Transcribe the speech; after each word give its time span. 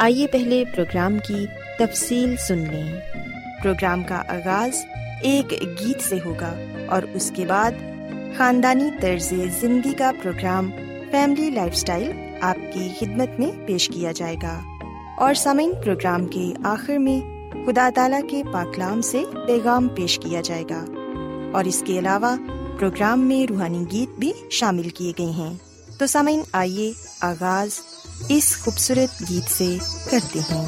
آئیے 0.00 0.26
پہلے 0.26 0.64
پروگرام 0.74 1.18
کی 1.18 1.46
تفصیل 1.78 2.36
سن 2.36 2.58
لیں۔ 2.58 3.00
پروگرام 3.62 4.02
کا 4.02 4.22
آغاز 4.28 4.70
ایک 5.22 5.52
گیت 5.52 6.00
سے 6.00 6.18
ہوگا 6.24 6.54
اور 6.88 7.02
اس 7.14 7.32
کے 7.36 7.46
بعد 7.46 7.70
خاندانی 8.36 8.84
طرز 9.00 9.34
زندگی 9.60 9.92
کا 9.92 10.10
پروگرام 10.22 10.70
فیملی 11.10 11.50
لائف 11.50 11.72
اسٹائل 11.72 12.12
آپ 12.40 12.56
کی 12.74 12.88
خدمت 13.00 13.40
میں 13.40 13.50
پیش 13.66 13.90
کیا 13.94 14.12
جائے 14.12 14.36
گا۔ 14.42 14.60
اور 15.16 15.34
سامعین، 15.34 15.72
پروگرام 15.84 16.26
کے 16.26 16.52
آخر 16.64 16.96
میں 16.96 17.50
خدا 17.66 17.90
تعالی 17.94 18.28
کے 18.30 18.42
پاکلام 18.52 19.00
سے 19.00 19.22
پیغام 19.46 19.88
پیش 19.88 20.20
کیا 20.22 20.40
جائے 20.40 20.64
گا۔ 20.70 20.84
اور 21.52 21.64
اس 21.64 21.82
کے 21.86 21.98
علاوہ 21.98 22.36
پروگرام 22.78 23.20
میں 23.20 23.46
روحانی 23.46 23.84
گیت 23.92 24.18
بھی 24.18 24.32
شامل 24.50 24.88
کیے 24.88 25.12
گئے 25.18 25.30
ہیں۔ 25.30 25.54
تو 25.98 26.06
سامعین، 26.06 26.40
آئیے 26.52 26.92
آغاز 27.20 27.99
اس 28.28 28.56
خوبصورت 28.58 29.30
گیت 29.30 29.50
سے 29.50 29.76
کرتے 30.10 30.38
ہیں 30.38 30.64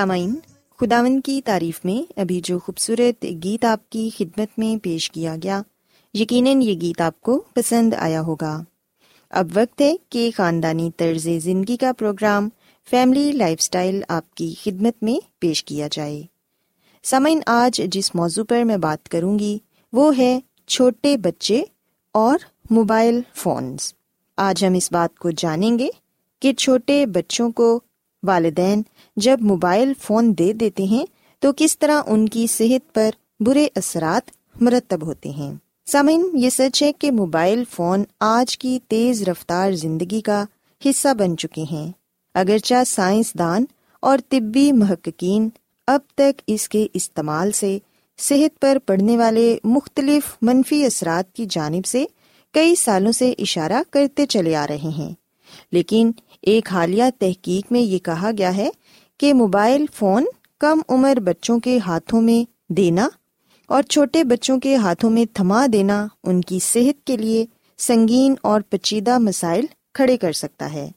سامعین 0.00 0.34
خداون 0.80 1.20
کی 1.20 1.40
تعریف 1.44 1.80
میں 1.84 2.20
ابھی 2.20 2.40
جو 2.44 2.58
خوبصورت 2.58 3.24
گیت 3.44 3.64
آپ 3.64 3.90
کی 3.90 4.10
خدمت 4.18 4.58
میں 4.58 4.84
پیش 4.84 5.10
کیا 5.10 5.36
گیا، 5.42 5.62
یقیناً 6.14 6.62
یہ 6.62 6.80
گیت 6.80 7.00
آپ 7.00 7.20
کو 7.20 7.42
پسند 7.54 7.94
آیا 7.94 8.20
ہوگا۔ 8.20 8.62
اب 9.30 9.48
وقت 9.54 9.80
ہے 9.80 9.96
کہ 10.08 10.30
خاندانی 10.36 10.90
طرز 10.96 11.28
زندگی 11.42 11.76
کا 11.76 11.92
پروگرام 11.92 12.48
فیملی 12.90 13.32
لائف 13.32 13.58
اسٹائل 13.60 14.02
آپ 14.08 14.34
کی 14.34 14.54
خدمت 14.62 15.02
میں 15.02 15.26
پیش 15.38 15.64
کیا 15.64 15.88
جائے۔ 15.92 16.22
سامعین، 17.02 17.40
آج 17.46 17.82
جس 17.84 18.14
موضوع 18.14 18.44
پر 18.44 18.62
میں 18.62 18.76
بات 18.76 19.08
کروں 19.08 19.38
گی، 19.38 19.58
وہ 19.92 20.18
ہے 20.18 20.40
چھوٹے 20.66 21.16
بچے 21.16 21.62
اور 22.12 22.38
موبائل 22.70 23.20
فونز۔ 23.34 23.94
آج 24.36 24.64
ہم 24.64 24.74
اس 24.74 24.92
بات 24.92 25.18
کو 25.18 25.30
جانیں 25.30 25.78
گے 25.78 25.88
کہ 26.40 26.52
چھوٹے 26.52 27.06
بچوں 27.06 27.50
کو 27.50 27.80
والدین 28.22 28.82
جب 29.16 29.38
موبائل 29.40 29.92
فون 30.02 30.32
دے 30.38 30.52
دیتے 30.52 30.82
ہیں 30.82 31.04
تو 31.42 31.52
کس 31.56 31.78
طرح 31.78 32.02
ان 32.06 32.28
کی 32.28 32.46
صحت 32.46 32.94
پر 32.94 33.10
برے 33.40 33.66
اثرات 33.76 34.30
مرتب 34.60 35.06
ہوتے 35.06 35.30
ہیں؟ 35.30 35.52
سامعین، 35.86 36.28
یہ 36.34 36.50
سچ 36.50 36.82
ہے 36.82 36.92
کہ 36.92 37.10
موبائل 37.10 37.62
فون 37.70 38.04
آج 38.20 38.58
کی 38.58 38.78
تیز 38.88 39.22
رفتار 39.22 39.72
زندگی 39.72 40.20
کا 40.20 40.44
حصہ 40.82 41.14
بن 41.14 41.36
چکے 41.36 41.62
ہیں۔ 41.70 41.90
اگرچہ 42.34 42.84
سائنسدان 42.86 43.64
اور 44.02 44.18
طبی 44.28 44.70
محققین 44.72 45.48
اب 45.88 46.00
تک 46.14 46.42
اس 46.46 46.68
کے 46.68 46.86
استعمال 46.94 47.50
سے 47.52 47.78
صحت 48.18 48.60
پر 48.60 48.78
پڑنے 48.86 49.16
والے 49.16 49.58
مختلف 49.64 50.36
منفی 50.42 50.84
اثرات 50.86 51.32
کی 51.34 51.46
جانب 51.50 51.86
سے 51.86 52.04
کئی 52.54 52.74
سالوں 52.74 53.12
سے 53.12 53.32
اشارہ 53.38 53.82
کرتے 53.90 54.26
چلے 54.26 54.54
آ 54.56 54.66
رہے 54.66 54.90
ہیں، 54.98 55.12
لیکن 55.72 56.10
ایک 56.42 56.72
حالیہ 56.72 57.04
تحقیق 57.18 57.72
میں 57.72 57.80
یہ 57.80 57.98
کہا 57.98 58.30
گیا 58.38 58.56
ہے 58.56 58.68
کہ 59.18 59.34
موبائل 59.34 59.84
فون 59.94 60.24
کم 60.58 60.80
عمر 60.88 61.20
بچوں 61.24 61.58
کے 61.58 61.78
ہاتھوں 61.86 62.20
میں 62.22 62.72
دینا 62.72 63.08
اور 63.66 63.82
چھوٹے 63.82 64.24
بچوں 64.24 64.60
کے 64.60 64.76
ہاتھوں 64.76 65.10
میں 65.10 65.24
تھما 65.34 65.66
دینا 65.72 66.06
ان 66.24 66.40
کی 66.40 66.58
صحت 66.58 67.06
کے 67.06 67.16
لیے 67.16 67.46
سنگین 67.78 68.34
اور 68.42 68.60
پیچیدہ 68.70 69.18
مسائل 69.18 69.64
کھڑے 69.94 70.16
کر 70.16 70.32
سکتا 70.32 70.72
ہے۔ 70.72 70.90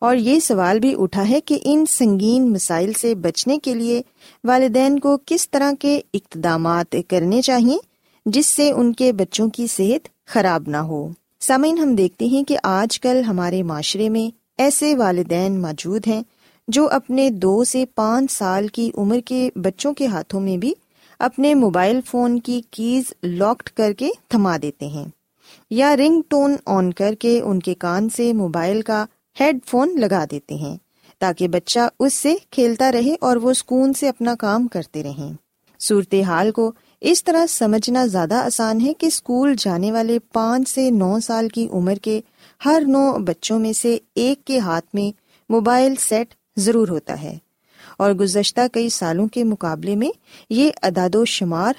اور 0.00 0.16
یہ 0.16 0.40
سوال 0.40 0.78
بھی 0.78 0.94
اٹھا 0.98 1.28
ہے 1.28 1.40
کہ 1.40 1.58
ان 1.62 1.84
سنگین 1.86 2.50
مسائل 2.52 2.92
سے 2.92 3.14
بچنے 3.14 3.58
کے 3.58 3.74
لیے 3.74 4.02
والدین 4.44 4.98
کو 4.98 5.18
کس 5.26 5.50
طرح 5.50 5.72
کے 5.78 6.00
اقتدامات 6.14 6.96
کرنے 7.08 7.42
چاہیے 7.42 7.78
جس 8.26 8.46
سے 8.46 8.72
ان 8.72 8.92
کے 8.92 9.12
بچوں 9.12 9.48
کی 9.48 9.66
صحت 9.66 10.26
خراب 10.26 10.62
نہ 10.66 10.76
ہو۔ 10.76 11.08
سامعین، 11.40 11.78
ہم 11.78 11.94
دیکھتے 11.94 12.24
ہیں 12.24 12.44
کہ 12.44 12.56
آج 12.62 13.00
کل 13.00 13.22
ہمارے 13.26 13.62
معاشرے 13.62 14.08
میں 14.08 14.41
ایسے 14.62 14.96
والدین 14.96 15.62
موجود 15.62 16.06
ہیں 16.06 16.22
جو 16.68 16.88
اپنے 16.90 17.30
دو 17.30 17.64
سے 17.64 17.84
پانچ 17.94 18.32
سال 18.32 18.68
کی 18.68 18.90
عمر 18.96 19.20
کے 19.20 19.50
بچوں 19.54 19.92
کے 19.92 20.06
ہاتھوں 20.06 20.40
میں 20.40 20.56
بھی 20.56 20.74
اپنے 21.18 21.54
موبائل 21.54 22.00
فون 22.06 22.40
کی 22.40 22.62
کیز 22.70 23.12
لاکڈ 23.22 23.68
کر 23.68 23.92
کے 23.92 24.10
تھما 24.28 24.56
دیتے 24.62 24.86
ہیں 24.86 25.04
یا 25.70 25.96
رنگ 25.96 26.22
ٹون 26.28 26.56
آن 26.66 26.92
کر 26.92 27.14
کے 27.14 27.40
ان 27.40 27.60
کے 27.60 27.74
کان 27.74 28.08
سے 28.08 28.32
موبائل 28.32 28.82
کا 28.82 29.04
ہیڈ 29.40 29.58
فون 29.66 30.00
لگا 30.00 30.24
دیتے 30.30 30.54
ہیں 30.54 30.76
تاکہ 31.18 31.48
بچہ 31.48 31.80
اس 31.98 32.14
سے 32.14 32.34
کھیلتا 32.50 32.92
رہے 32.92 33.14
اور 33.20 33.36
وہ 33.36 33.52
سکون 33.52 33.92
سے 33.92 34.08
اپنا 34.08 34.34
کام 34.34 34.66
کرتے 34.66 35.02
رہیں۔ 35.02 35.32
صورتحال 35.80 36.50
کو 36.50 36.72
اس 37.00 37.24
طرح 37.24 37.46
سمجھنا 37.46 38.06
زیادہ 38.06 38.34
آسان 38.34 38.80
ہے 38.80 38.94
کہ 38.94 39.06
اسکول 39.06 39.54
جانے 39.58 39.92
والے 39.92 40.18
پانچ 40.32 40.68
سے 40.68 40.90
نو 40.90 41.18
سال 41.20 41.48
کی 41.48 41.68
عمر 41.72 41.94
کے 41.94 42.20
ہر 42.64 42.82
نو 42.86 43.18
بچوں 43.18 43.58
میں 43.58 43.72
سے 43.72 43.98
ایک 44.14 44.44
کے 44.44 44.58
ہاتھ 44.58 44.86
میں 44.94 45.18
موبائل 45.52 45.94
سیٹ 45.98 46.34
ضرور 46.56 46.88
ہوتا 46.88 47.22
ہے۔ 47.22 47.38
اور 47.98 48.12
گزشتہ 48.12 48.60
کئی 48.72 48.88
سالوں 48.88 49.28
کے 49.28 49.44
مقابلے 49.44 49.96
میں 49.96 50.10
یہ 50.50 50.70
اداد 50.82 51.14
و 51.14 51.24
شمار 51.24 51.72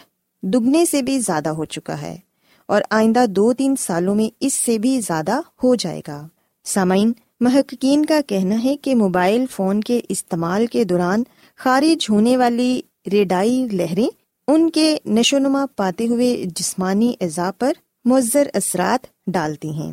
دگنے 0.44 0.86
سے 0.86 1.02
بھی 1.02 1.20
زیادہ 1.20 1.50
ہو 1.50 1.66
چکا 1.66 2.02
ہے 2.02 2.18
اور 2.66 2.82
آئندہ 2.90 3.26
دو 3.26 3.54
تین 3.54 3.76
سالوں 3.76 4.16
میں 4.16 4.30
اس 4.40 4.54
سے 4.54 4.78
بھی 4.78 5.02
زیادہ 5.02 5.40
ہو 5.64 5.76
جائے 5.76 6.02
گا۔ 6.08 6.28
سامعین، 6.64 7.12
محققین 7.40 8.06
کا 8.06 8.22
کہنا 8.28 8.64
ہے 8.64 8.78
کہ 8.78 8.96
موبائل 8.96 9.46
فون 9.52 9.82
کے 9.82 10.02
استعمال 10.10 10.66
کے 10.66 10.84
دوران 10.84 11.24
خارج 11.58 12.08
ہونے 12.10 12.38
والی 12.38 12.82
ریڈائی 13.12 13.68
لہریں 13.72 14.08
ان 14.48 14.70
کے 14.70 14.98
نشو 15.06 15.38
نما 15.38 15.66
پاتے 15.76 16.08
ہوئے 16.08 16.44
جسمانی 16.56 17.14
اعضاء 17.22 17.50
پر 17.60 17.72
مؤثر 18.06 18.48
اثرات 18.54 19.08
ڈالتی 19.28 19.70
ہیں۔ 19.70 19.92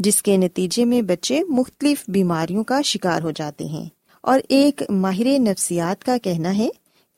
جس 0.00 0.22
کے 0.22 0.36
نتیجے 0.36 0.84
میں 0.84 1.02
بچے 1.02 1.40
مختلف 1.48 2.04
بیماریوں 2.08 2.64
کا 2.64 2.82
شکار 2.82 3.22
ہو 3.22 3.30
جاتے 3.30 3.64
ہیں۔ 3.64 3.84
اور 4.22 4.40
ایک 4.48 4.82
ماہر 4.90 5.38
نفسیات 5.38 6.04
کا 6.04 6.16
کہنا 6.22 6.56
ہے 6.56 6.68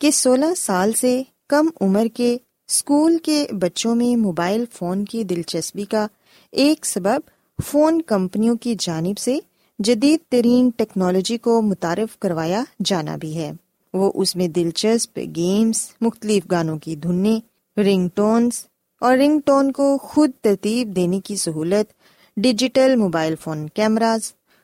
کہ 0.00 0.11
سولہ 0.11 0.55
سال 0.56 0.93
سے 0.93 1.23
کم 1.49 1.69
عمر 1.81 2.06
کے 2.14 2.37
اسکول 2.69 3.19
کے 3.23 3.46
بچوں 3.52 3.94
میں 3.94 4.17
موبائل 4.17 4.64
فون 4.73 5.05
کی 5.05 5.25
دلچسپی 5.25 5.84
کا 5.84 6.06
ایک 6.52 6.87
سبب 6.87 7.20
فون 7.64 8.02
کمپنیوں 8.02 8.56
کی 8.56 8.75
جانب 8.79 9.19
سے 9.19 9.38
جدید 9.79 10.20
ترین 10.29 10.70
ٹیکنالوجی 10.76 11.38
کو 11.38 11.62
متعارف 11.62 12.19
کروایا 12.19 12.64
جانا 12.84 13.17
بھی 13.17 13.37
ہے۔ 13.37 13.52
وہ 13.94 14.12
اس 14.14 14.37
میں 14.37 14.49
دلچسپ 14.49 15.19
گیمس 15.37 15.88
مختلف 16.00 16.50
گانوں 16.50 16.79
کی 16.79 16.96
دھنیں، 16.96 17.79
رنگ 17.79 18.08
ٹونس 18.14 18.67
اور 19.00 19.17
رنگ 19.17 19.40
ٹون 19.44 19.73
کو 19.73 19.99
خود 19.99 20.31
ترتیب 20.40 20.96
دینے 20.96 21.20
کی 21.20 21.37
سہولت 21.37 22.01
digital 22.37 22.96
mobile 22.96 23.34
phone 23.40 23.69
cameras, 23.69 24.20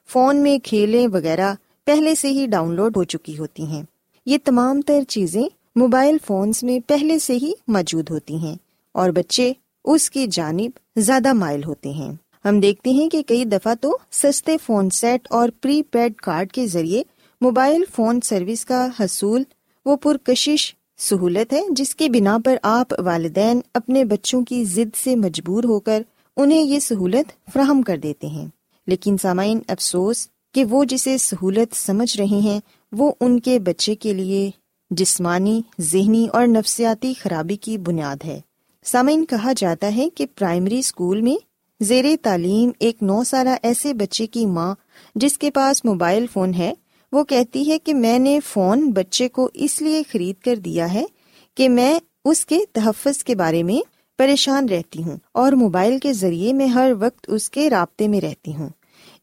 phone 0.08 0.36
میں 0.36 0.58
کھیلیں 0.58 1.08
وغیرہ 1.08 1.54
پہلے 1.84 2.14
سے 2.14 2.28
ہی 2.28 2.46
ڈاؤن 2.46 2.74
لوڈ 2.74 2.96
ہو 2.96 3.04
چکی 3.04 3.38
ہوتی 3.38 3.66
ہیں۔ 3.66 3.82
یہ 4.26 4.38
تمام 4.44 4.80
تر 4.80 5.02
چیزیں 5.08 5.42
موبائل 5.76 6.16
فونس 6.26 6.62
میں 6.62 6.88
پہلے 6.88 7.18
سے 7.18 7.32
ہی 7.32 7.52
موجود 7.68 8.10
ہوتی 8.10 8.36
ہیں 8.36 8.54
اور 8.92 9.10
بچے 9.10 9.52
اس 9.84 10.10
کی 10.10 10.26
جانب 10.26 10.70
زیادہ 10.96 11.32
مائل 11.32 11.64
ہوتے 11.64 11.88
ہیں۔ 11.88 12.12
ہم 12.44 12.60
دیکھتے 12.60 12.90
ہیں 12.90 13.08
کہ 13.08 13.22
کئی 13.22 13.44
دفعہ 13.44 13.74
تو 13.80 13.98
سستے 14.12 14.56
فون 14.66 14.90
سیٹ 14.90 15.28
اور 15.30 15.48
پری 15.60 15.82
پیڈ 15.82 16.14
کارڈ 16.14 16.52
کے 16.52 16.66
ذریعے 16.66 17.02
موبائل 17.40 17.84
فون 17.96 18.20
سروس 18.20 18.64
کا 18.64 18.88
حصول، 19.00 19.42
وہ 19.86 19.96
پرکشش 19.96 20.74
سہولت 20.98 21.52
ہے 21.52 21.62
جس 21.70 21.94
کے 21.94 22.08
بنا 22.08 22.38
پر 22.44 22.56
آپ 22.62 22.94
والدین 22.98 23.60
اپنے 23.74 24.04
بچوں 24.04 24.42
کی 24.42 24.64
ضد 24.64 24.96
سے 24.96 25.16
مجبور 25.16 25.64
ہو 25.64 25.80
کر 25.80 26.02
انہیں 26.38 26.62
یہ 26.62 26.78
سہولت 26.78 27.52
فراہم 27.52 27.82
کر 27.82 27.96
دیتے 27.96 28.26
ہیں۔ 28.26 28.46
لیکن 28.86 29.16
سامعین، 29.22 29.58
افسوس 29.68 30.28
کہ 30.54 30.64
وہ 30.64 30.84
جسے 30.84 31.18
سہولت 31.18 31.76
سمجھ 31.76 32.16
رہے 32.16 32.38
ہیں، 32.38 32.60
وہ 32.92 33.12
ان 33.20 33.40
کے 33.40 33.58
بچے 33.58 33.94
کے 33.94 34.14
لیے 34.14 34.50
جسمانی، 34.90 35.62
ذہنی 35.80 36.26
اور 36.32 36.46
نفسیاتی 36.46 37.14
خرابی 37.14 37.56
کی 37.56 37.78
بنیاد 37.78 38.16
ہے۔ 38.24 38.40
سامعین، 38.84 39.24
کہا 39.24 39.52
جاتا 39.56 39.96
ہے 39.96 40.10
کہ 40.10 40.26
پرائمری 40.34 40.78
اسکول 40.78 41.20
میں 41.20 41.36
زیر 41.80 42.04
تعلیم 42.22 42.70
ایک 42.78 43.02
نو 43.02 43.24
سالہ 43.24 43.50
ایسے 43.62 43.94
بچے 43.94 44.26
کی 44.26 44.46
ماں 44.46 44.74
جس 45.14 45.38
کے 45.38 45.50
پاس 45.50 45.84
موبائل 45.84 46.26
فون 46.32 46.54
ہے، 46.54 46.74
وہ 47.12 47.24
کہتی 47.24 47.70
ہے 47.70 47.78
کہ 47.78 47.94
میں 47.94 48.18
نے 48.18 48.40
فون 48.46 48.90
بچے 48.90 49.28
کو 49.28 49.50
اس 49.54 49.82
لیے 49.82 50.02
خرید 50.12 50.42
کر 50.42 50.56
دیا 50.56 50.94
ہے 50.94 51.04
کہ 51.54 51.68
میں 51.68 51.98
اس 52.24 52.46
کے 52.46 52.58
تحفظ 52.72 53.24
کے 53.24 53.34
بارے 53.34 53.62
میں 53.62 53.97
پریشان 54.18 54.68
رہتی 54.68 55.02
ہوں 55.02 55.16
اور 55.32 55.52
موبائل 55.52 55.98
کے 55.98 56.12
ذریعے 56.12 56.52
میں 56.52 56.66
ہر 56.66 56.92
وقت 57.00 57.24
اس 57.28 57.50
کے 57.50 57.70
رابطے 57.70 58.08
میں 58.08 58.20
رہتی 58.20 58.54
ہوں۔ 58.54 58.68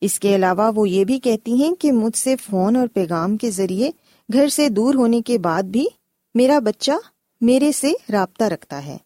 اس 0.02 0.20
کے 0.20 0.36
علاوہ 0.36 0.72
وہ 0.76 0.90
یہ 0.90 1.04
بھی 1.04 1.20
کہتی 1.20 1.54
ہیں 1.54 1.76
کہ 1.76 1.92
مجھ 1.92 2.18
سے 2.18 2.36
فون 2.36 2.76
اور 2.76 2.88
پیغام 2.88 3.38
کے 3.38 3.52
ذریعے 3.52 3.92
گھر 4.34 4.48
سے 4.48 4.70
دور 4.70 4.96
ہونے 4.96 5.22
کے 5.22 5.38
بعد 5.38 5.64
بھی 5.64 5.88
میرا 6.36 6.60
بچہ 6.60 6.92
میرے 7.42 7.72
سے 7.72 7.92
رابطہ 8.12 8.44
رکھتا 8.44 8.86
ہے۔ 8.86 8.98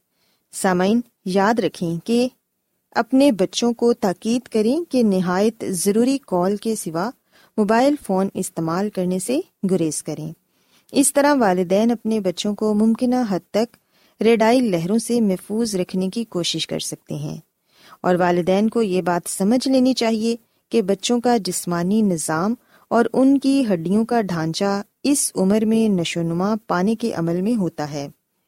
سامعین، 0.54 1.02
یاد 1.26 1.60
رکھیں 1.60 2.06
کہ 2.06 2.28
اپنے 2.92 3.32
بچوں 3.32 3.74
کو 3.74 3.94
تاکید 3.94 4.42
کریں 4.42 4.92
کہ 4.92 5.04
نہایت 5.04 5.64
ضروری 5.70 6.18
کال 6.28 6.56
کے 6.58 6.76
سوا 6.76 7.10
موبائل 7.58 7.96
فون 8.08 8.28
استعمال 8.34 8.90
کرنے 8.90 9.20
سے 9.20 9.40
گریز 9.72 10.04
کریں۔ 10.04 10.34
اس 10.92 11.14
طرح 11.14 11.34
والدین 11.34 11.92
اپنے 11.92 12.20
بچوں 12.20 12.56
کو 12.56 12.74
ممکنہ 12.74 13.16
حد 13.30 13.40
تک 13.52 13.78
ریڈائی 14.24 14.60
لہروں 14.60 14.98
سے 14.98 15.22
محفوظ 15.22 15.76
رکھنے 15.76 16.10
کی 16.10 16.24
کوشش 16.24 16.68
کر 16.68 16.80
سکتے 16.80 17.16
ہیں۔ 17.16 17.38
اور 18.02 18.16
والدین 18.16 18.70
کو 18.70 18.82
یہ 18.82 19.02
بات 19.02 19.30
سمجھ 19.30 19.68
لینی 19.68 19.94
چاہیے 19.94 20.36
کہ 20.70 20.82
بچوں 20.82 21.22
کا 21.22 21.38
جسمانی 21.38 22.02
نظام 22.02 22.56
اور 22.88 23.06
ان 23.14 23.38
کی 23.38 23.64
ہڈیوں 23.74 24.06
کا 24.06 24.22
ڈھانچہ 24.22 24.82
اس 25.04 25.32
عمر 25.36 25.66
میں 25.66 25.90
نشو 25.90 26.22
نما 26.22 26.56
پانے 26.68 26.96
کے 26.96 27.14
عمل 27.14 27.42
میں 27.42 27.56
ہوتا 27.56 27.92
ہے۔ 27.92 28.08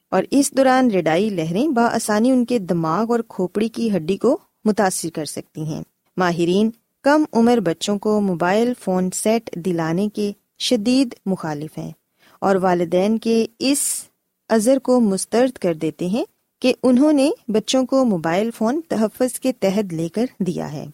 اور 0.09 0.23
اس 0.31 0.51
دوران 0.51 0.91
ریڈائی 0.91 1.29
لہریں 1.29 1.67
بآسانی 1.67 2.31
ان 2.31 2.45
کے 2.45 2.59
دماغ 2.59 3.11
اور 3.11 3.19
کھوپڑی 3.27 3.67
کی 3.67 3.95
ہڈی 3.95 4.17
کو 4.17 4.37
متاثر 4.65 5.09
کر 5.09 5.25
سکتی 5.25 5.61
ہیں۔ 5.61 5.83
ماہرین، 6.17 6.69
کم 7.01 7.23
عمر 7.33 7.57
بچوں 7.57 7.99
کو 7.99 8.21
موبائل 8.21 8.73
فون 8.79 9.09
سیٹ 9.13 9.55
دلانے 9.55 10.09
کے 10.13 10.31
شدید 10.59 11.13
مخالف 11.25 11.77
ہیں۔ 11.77 11.91
اور 12.41 12.55
والدین 12.55 13.17
کے 13.17 13.45
اس 13.59 14.00
ازر 14.51 14.79
کو 14.79 14.99
مسترد 14.99 15.57
کر 15.57 15.73
دیتے 15.73 16.07
ہیں 16.07 16.25
کہ 16.59 16.73
انہوں 16.83 17.13
نے 17.13 17.31
بچوں 17.47 17.85
کو 17.85 18.05
موبائل 18.05 18.49
فون 18.57 18.81
تحفظ 18.89 19.39
کے 19.39 19.51
تحت 19.51 19.93
لے 19.93 20.09
کر 20.09 20.25
دیا 20.39 20.73
ہے۔ 20.73 20.85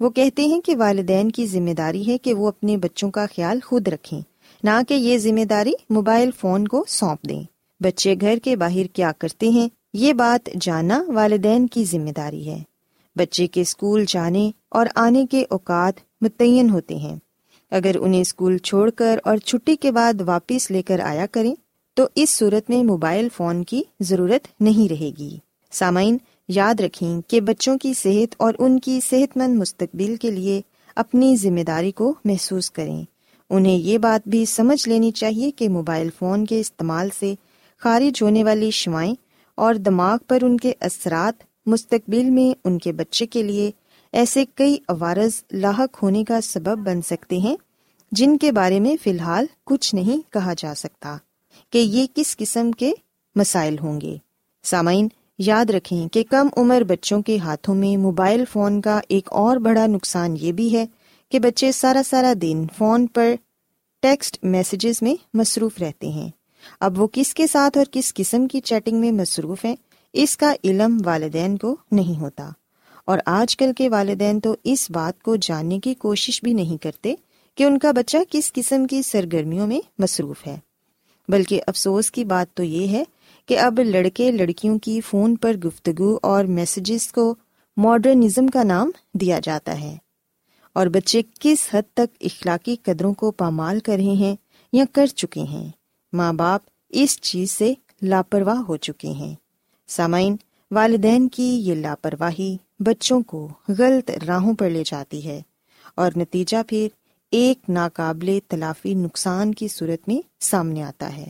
وہ 0.00 0.10
کہتے 0.10 0.44
ہیں 0.44 0.60
کہ 0.60 0.76
والدین 0.76 1.30
کی 1.30 1.46
ذمہ 1.46 1.70
داری 1.70 2.06
ہے 2.06 2.18
کہ 2.18 2.34
وہ 2.34 2.48
اپنے 2.48 2.76
بچوں 2.76 3.10
کا 3.10 3.26
خیال 3.36 3.58
خود 3.64 3.88
رکھیں، 3.88 4.20
نہ 4.64 4.70
کہ 4.88 4.94
یہ 4.94 5.18
ذمہ 5.18 5.44
داری 5.44 5.72
موبائل 5.90 6.30
فون 6.40 6.68
کو 6.68 6.84
سونپ 6.88 7.28
دیں۔ 7.28 7.42
بچے 7.80 8.14
گھر 8.20 8.38
کے 8.44 8.56
باہر 8.56 8.86
کیا 8.86 9.12
کرتے 9.18 9.48
ہیں، 9.48 9.68
یہ 9.92 10.12
بات 10.12 10.48
جاننا 10.60 11.04
والدین 11.08 11.66
کی 11.66 11.84
ذمہ 11.84 12.10
داری 12.10 12.48
ہے۔ 12.48 12.58
بچے 13.16 13.46
کے 13.46 13.60
اسکول 13.60 14.04
جانے 14.08 14.50
اور 14.68 14.86
آنے 14.94 15.26
کے 15.30 15.44
اوقات 15.50 15.94
متعین 16.20 16.70
ہوتے 16.70 16.96
ہیں۔ 16.96 17.16
اگر 17.70 17.96
انہیں 18.00 18.20
اسکول 18.20 18.58
چھوڑ 18.58 18.90
کر 18.90 19.20
اور 19.24 19.36
چھٹی 19.36 19.76
کے 19.76 19.90
بعد 19.90 20.20
واپس 20.20 20.70
لے 20.70 20.82
کر 20.82 21.00
آیا 21.00 21.26
کریں 21.26 21.54
تو 21.94 22.08
اس 22.14 22.30
صورت 22.30 22.70
میں 22.70 22.84
موبائل 22.84 23.28
فون 23.36 23.64
کی 23.64 23.82
ضرورت 24.00 24.62
نہیں 24.62 24.88
رہے 24.88 25.10
گی۔ 25.18 25.38
سامعین، 25.72 26.18
یاد 26.48 26.80
رکھیں 26.80 27.20
کہ 27.20 27.40
بچوں 27.40 27.78
کی 27.78 27.94
صحت 27.94 28.34
اور 28.38 28.54
ان 28.58 28.80
کی 28.80 29.00
صحت 29.08 29.36
مند 29.36 29.58
مستقبل 29.58 30.16
کے 30.16 30.30
لیے 30.30 30.62
اپنی 30.96 31.36
ذمہ 31.36 31.60
داری 31.60 31.90
کو 31.90 32.14
محسوس 32.24 32.70
کریں۔ 32.70 33.04
انہیں 33.50 33.76
یہ 33.76 33.98
بات 33.98 34.28
بھی 34.28 34.44
سمجھ 34.44 34.88
لینی 34.88 35.10
چاہیے 35.10 35.50
کہ 35.50 35.68
موبائل 35.68 36.08
فون 36.18 36.44
کے 36.44 36.60
استعمال 36.60 37.08
سے 37.18 37.34
خارج 37.78 38.22
ہونے 38.22 38.44
والی 38.44 38.70
شوائیں 38.70 39.14
اور 39.54 39.74
دماغ 39.74 40.18
پر 40.28 40.38
ان 40.42 40.56
کے 40.56 40.72
اثرات 40.80 41.42
مستقبل 41.66 42.30
میں 42.30 42.60
ان 42.64 42.78
کے 42.78 42.92
بچے 42.92 43.26
کے 43.26 43.42
لیے 43.42 43.70
ایسے 44.12 44.44
کئی 44.54 44.76
عوارض 44.88 45.42
لاحق 45.52 46.02
ہونے 46.02 46.24
کا 46.24 46.40
سبب 46.40 46.78
بن 46.78 47.02
سکتے 47.02 47.36
ہیں، 47.36 47.56
جن 48.12 48.38
کے 48.38 48.52
بارے 48.52 48.80
میں 48.80 48.96
فی 49.02 49.10
الحال 49.10 49.46
کچھ 49.64 49.94
نہیں 49.94 50.32
کہا 50.32 50.52
جا 50.58 50.74
سکتا۔ 50.76 51.16
کہ 51.72 51.78
یہ 51.78 52.06
کس 52.14 52.36
قسم 52.36 52.72
کے 52.72 52.92
مسائل 53.34 53.76
ہوں 53.82 54.00
گے۔ 54.00 54.16
سامعین، 54.62 55.08
یاد 55.38 55.70
رکھیں 55.70 56.08
کہ 56.08 56.24
کم 56.30 56.48
عمر 56.56 56.82
بچوں 56.88 57.22
کے 57.22 57.38
ہاتھوں 57.38 57.74
میں 57.74 57.96
موبائل 57.96 58.44
فون 58.52 58.80
کا 58.80 59.00
ایک 59.08 59.32
اور 59.32 59.56
بڑا 59.56 59.86
نقصان 59.86 60.36
یہ 60.40 60.52
بھی 60.52 60.76
ہے 60.76 60.86
کہ 61.28 61.38
بچے 61.38 61.72
سارا 61.72 62.02
سارا 62.06 62.32
دن 62.42 62.64
فون 62.78 63.06
پر 63.06 63.34
ٹیکسٹ 64.02 64.44
میسیجز 64.44 65.02
میں 65.02 65.14
مصروف 65.34 65.72
رہتے 65.80 66.08
ہیں۔ 66.08 66.30
اب 66.80 67.00
وہ 67.00 67.06
کس 67.12 67.34
کے 67.34 67.46
ساتھ 67.46 67.78
اور 67.78 67.86
کس 67.90 68.14
قسم 68.14 68.46
کی 68.46 68.60
چیٹنگ 68.60 69.00
میں 69.00 69.12
مصروف 69.12 69.64
ہیں، 69.64 69.76
اس 70.12 70.36
کا 70.36 70.54
علم 70.64 70.98
والدین 71.04 71.56
کو 71.56 71.76
نہیں 71.92 72.20
ہوتا۔ 72.20 72.50
اور 73.04 73.18
آج 73.26 73.56
کل 73.56 73.72
کے 73.76 73.88
والدین 73.88 74.40
تو 74.40 74.56
اس 74.64 74.90
بات 74.90 75.22
کو 75.22 75.36
جاننے 75.36 75.78
کی 75.78 75.94
کوشش 75.94 76.42
بھی 76.42 76.52
نہیں 76.52 76.82
کرتے 76.82 77.14
کہ 77.54 77.64
ان 77.64 77.78
کا 77.78 77.92
بچہ 77.92 78.16
کس 78.30 78.52
قسم 78.52 78.86
کی 78.86 79.02
سرگرمیوں 79.02 79.66
میں 79.66 79.80
مصروف 79.98 80.46
ہے۔ 80.46 80.56
بلکہ 81.28 81.60
افسوس 81.66 82.10
کی 82.10 82.24
بات 82.24 82.56
تو 82.56 82.62
یہ 82.62 82.88
ہے 82.88 83.04
کہ 83.46 83.58
اب 83.58 83.80
لڑکے 83.80 84.32
لڑکیوں 84.32 84.78
کی 84.78 85.00
فون 85.00 85.36
پر 85.36 85.56
گفتگو 85.56 86.18
اور 86.22 86.44
میسیجز 86.44 87.12
کو 87.12 87.34
ماڈرنزم 87.76 88.46
کا 88.46 88.62
نام 88.62 88.90
دیا 89.14 89.40
جاتا 89.42 89.80
ہے۔ 89.80 89.96
اور 90.72 90.86
بچے 90.86 91.22
کس 91.40 91.68
حد 91.74 91.82
تک 91.94 92.16
اخلاقی 92.20 92.76
قدروں 92.82 93.14
کو 93.14 93.30
پامال 93.30 93.80
کر 93.80 93.96
رہے 93.96 94.02
ہیں 94.02 94.36
یا 94.72 94.84
کر 94.92 95.06
چکے 95.06 95.40
ہیں، 95.40 95.70
ماں 96.12 96.32
باپ 96.32 96.60
اس 96.88 97.20
چیز 97.20 97.50
سے 97.50 97.74
لاپرواہ 98.02 98.56
ہو 98.56 98.76
چکے 98.76 99.08
ہیں۔ 99.08 99.34
سامعین، 99.88 100.36
والدین 100.70 101.28
کی 101.28 101.60
یہ 101.68 101.74
لاپرواہی 101.74 102.56
بچوں 102.78 103.22
کو 103.22 103.48
غلط 103.68 104.10
راہوں 104.26 104.54
پر 104.54 104.70
لے 104.70 104.82
جاتی 104.86 105.24
ہے 105.24 105.42
اور 105.94 106.12
نتیجہ 106.16 106.56
پھر 106.68 106.88
ایک 107.32 107.70
ناقابل 107.70 108.38
تلافی 108.48 108.94
نقصان 108.94 109.54
کی 109.54 109.68
صورت 109.68 110.08
میں 110.08 110.20
سامنے 110.40 110.82
آتا 110.82 111.16
ہے، 111.16 111.26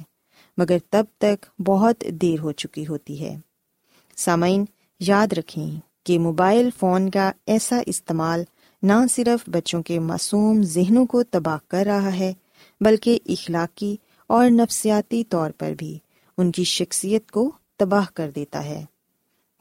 مگر 0.58 0.76
تب 0.90 1.04
تک 1.18 1.60
بہت 1.60 2.04
دیر 2.06 2.40
ہو 2.40 2.52
چکی 2.52 2.86
ہوتی 2.86 3.20
ہے۔ 3.20 3.36
سامعین، 4.16 4.64
یاد 5.00 5.32
رکھیں 5.32 5.80
کہ 6.04 6.18
موبائل 6.18 6.68
فون 6.78 7.10
کا 7.10 7.32
ایسا 7.46 7.82
استعمال 7.86 8.42
نہ 8.82 8.92
صرف 9.10 9.48
بچوں 9.48 9.82
کے 9.82 9.98
معصوم 9.98 10.62
ذہنوں 10.62 11.06
کو 11.06 11.22
تباہ 11.22 11.58
کر 11.68 11.84
رہا 11.86 12.18
ہے، 12.18 12.32
بلکہ 12.80 13.18
اخلاقی 13.26 13.96
اور 14.26 14.50
نفسیاتی 14.50 15.24
طور 15.24 15.50
پر 15.50 15.72
بھی 15.78 15.98
ان 16.38 16.52
کی 16.52 16.64
شخصیت 16.64 17.30
کو 17.30 17.50
تباہ 17.76 18.06
کر 18.14 18.30
دیتا 18.30 18.64
ہے۔ 18.64 18.84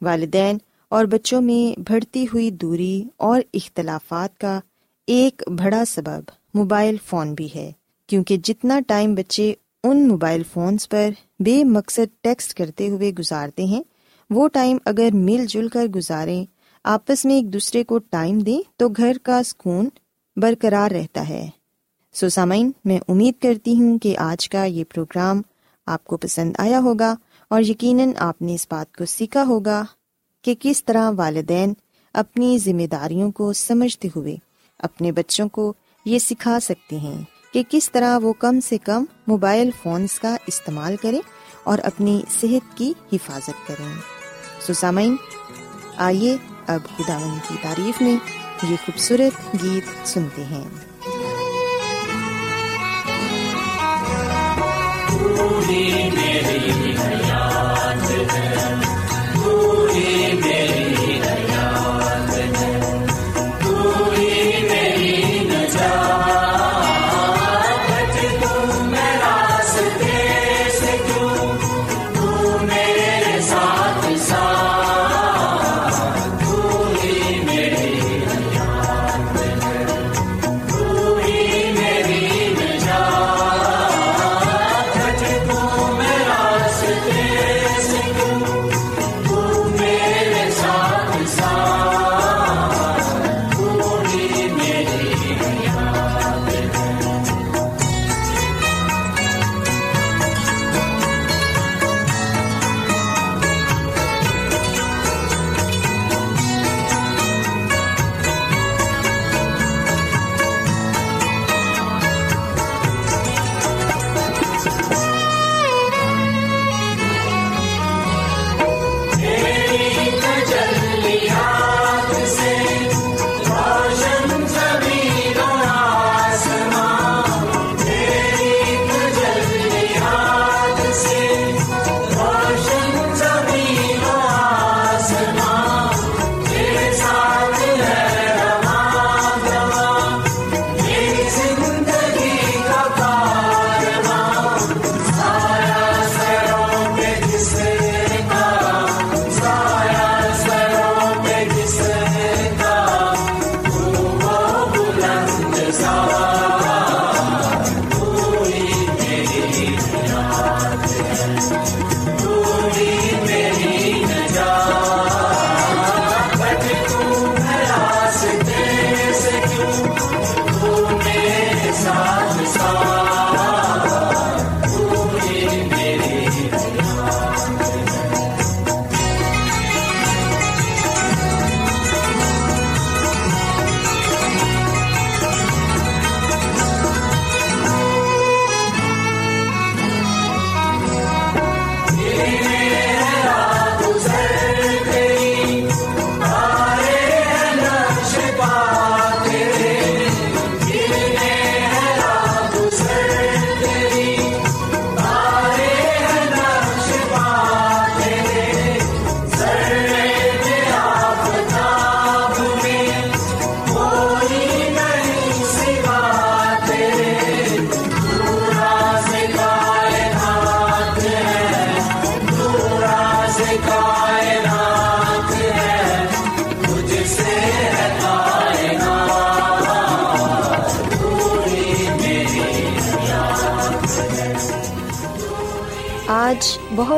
والدین 0.00 0.58
اور 0.88 1.04
بچوں 1.04 1.40
میں 1.40 1.80
بڑھتی 1.90 2.24
ہوئی 2.24 2.50
دوری 2.50 3.04
اور 3.16 3.40
اختلافات 3.54 4.38
کا 4.38 4.60
ایک 5.08 5.42
بڑا 5.48 5.84
سبب 5.84 6.30
موبائل 6.54 6.96
فون 7.06 7.34
بھی 7.34 7.48
ہے، 7.54 7.70
کیونکہ 8.08 8.36
جتنا 8.36 8.80
ٹائم 8.86 9.14
بچے 9.14 9.54
ان 9.84 10.08
موبائل 10.08 10.42
فونس 10.52 10.88
پر 10.88 11.10
بے 11.40 11.64
مقصد 11.64 12.14
ٹیکسٹ 12.20 12.54
کرتے 12.54 12.88
ہوئے 12.88 13.10
گزارتے 13.10 13.64
ہیں، 13.64 13.82
وہ 14.30 14.48
ٹائم 14.48 14.78
اگر 14.84 15.08
مل 15.12 15.46
جل 15.46 15.68
کر 15.68 15.86
گزاریں، 15.86 16.44
آپس 16.84 17.24
میں 17.24 17.34
ایک 17.34 17.52
دوسرے 17.52 17.84
کو 17.84 17.98
ٹائم 17.98 18.38
دیں 18.38 18.60
تو 18.76 18.88
گھر 18.88 19.16
کا 19.22 19.42
سکون 19.42 19.88
برقرار 20.36 20.90
رہتا 20.90 21.28
ہے۔ 21.28 21.48
سو 22.14 22.28
سامعین، 22.28 22.70
میں 22.84 22.98
امید 23.08 23.42
کرتی 23.42 23.76
ہوں 23.76 23.98
کہ 23.98 24.16
آج 24.18 24.48
کا 24.48 24.64
یہ 24.64 24.84
پروگرام 24.94 25.42
آپ 25.86 26.04
کو 26.04 26.16
پسند 26.16 26.52
آیا 26.58 26.80
ہوگا 26.80 27.14
اور 27.50 27.60
یقیناً 27.60 28.10
آپ 28.16 28.42
نے 28.42 28.54
اس 28.54 28.66
بات 28.70 28.96
کو 28.96 29.04
سیکھا 29.04 29.44
ہوگا 29.44 29.82
کہ 30.44 30.54
کس 30.60 30.84
طرح 30.84 31.10
والدین 31.16 31.72
اپنی 32.14 32.58
ذمہ 32.58 32.86
داریوں 32.86 33.30
کو 33.30 33.52
سمجھتے 33.52 34.08
ہوئے 34.16 34.36
اپنے 34.82 35.12
بچوں 35.12 35.48
کو 35.48 35.72
یہ 36.04 36.18
سکھا 36.18 36.60
سکتے 36.60 36.96
ہیں 36.96 37.22
کہ 37.52 37.62
کس 37.70 37.92
طرح 37.92 38.18
وہ 38.18 38.32
کم 38.32 38.60
سے 38.60 38.78
کم 38.78 39.04
موبائل 39.26 39.70
فونس 39.82 40.20
کا 40.20 40.36
استعمال 40.46 40.96
کریں 40.96 41.20
اور 41.64 41.78
اپنی 41.82 42.22
صحت 42.40 42.78
کی 42.78 42.92
حفاظت 43.12 43.66
کریں۔ 43.66 43.94
سسامین 44.60 45.16
آئیے 45.96 46.36
اب 46.66 46.80
خدا 46.96 47.38
کی 47.48 47.54
تعریف 47.62 48.02
میں 48.02 48.16
یہ 48.70 48.76
خوبصورت 48.86 49.62
گیت 49.62 50.08
سنتے 50.08 50.44
ہیں۔ 50.44 50.68
ساتھ 57.26 58.12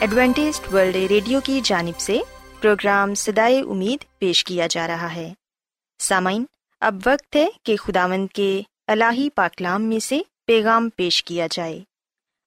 Adventist 0.00 0.74
world 0.74 0.96
radio 0.96 1.40
کی 1.44 1.60
جانب 1.64 2.00
سے 2.00 2.20
پروگرام 2.60 3.14
سدائے 3.14 3.60
امید 3.60 4.18
پیش 4.18 4.44
کیا 4.44 4.66
جا 4.70 4.86
رہا 4.86 5.14
ہے۔ 5.14 5.32
سامعین، 5.98 6.44
اب 6.80 6.94
وقت 7.06 7.36
ہے 7.36 7.46
کہ 7.62 7.76
خداوند 7.76 8.26
کے 8.34 8.62
الہی 8.86 9.28
پاکلام 9.30 9.82
میں 9.82 9.98
سے 9.98 10.20
پیغام 10.46 10.88
پیش 10.96 11.24
کیا 11.24 11.46
جائے۔ 11.50 11.80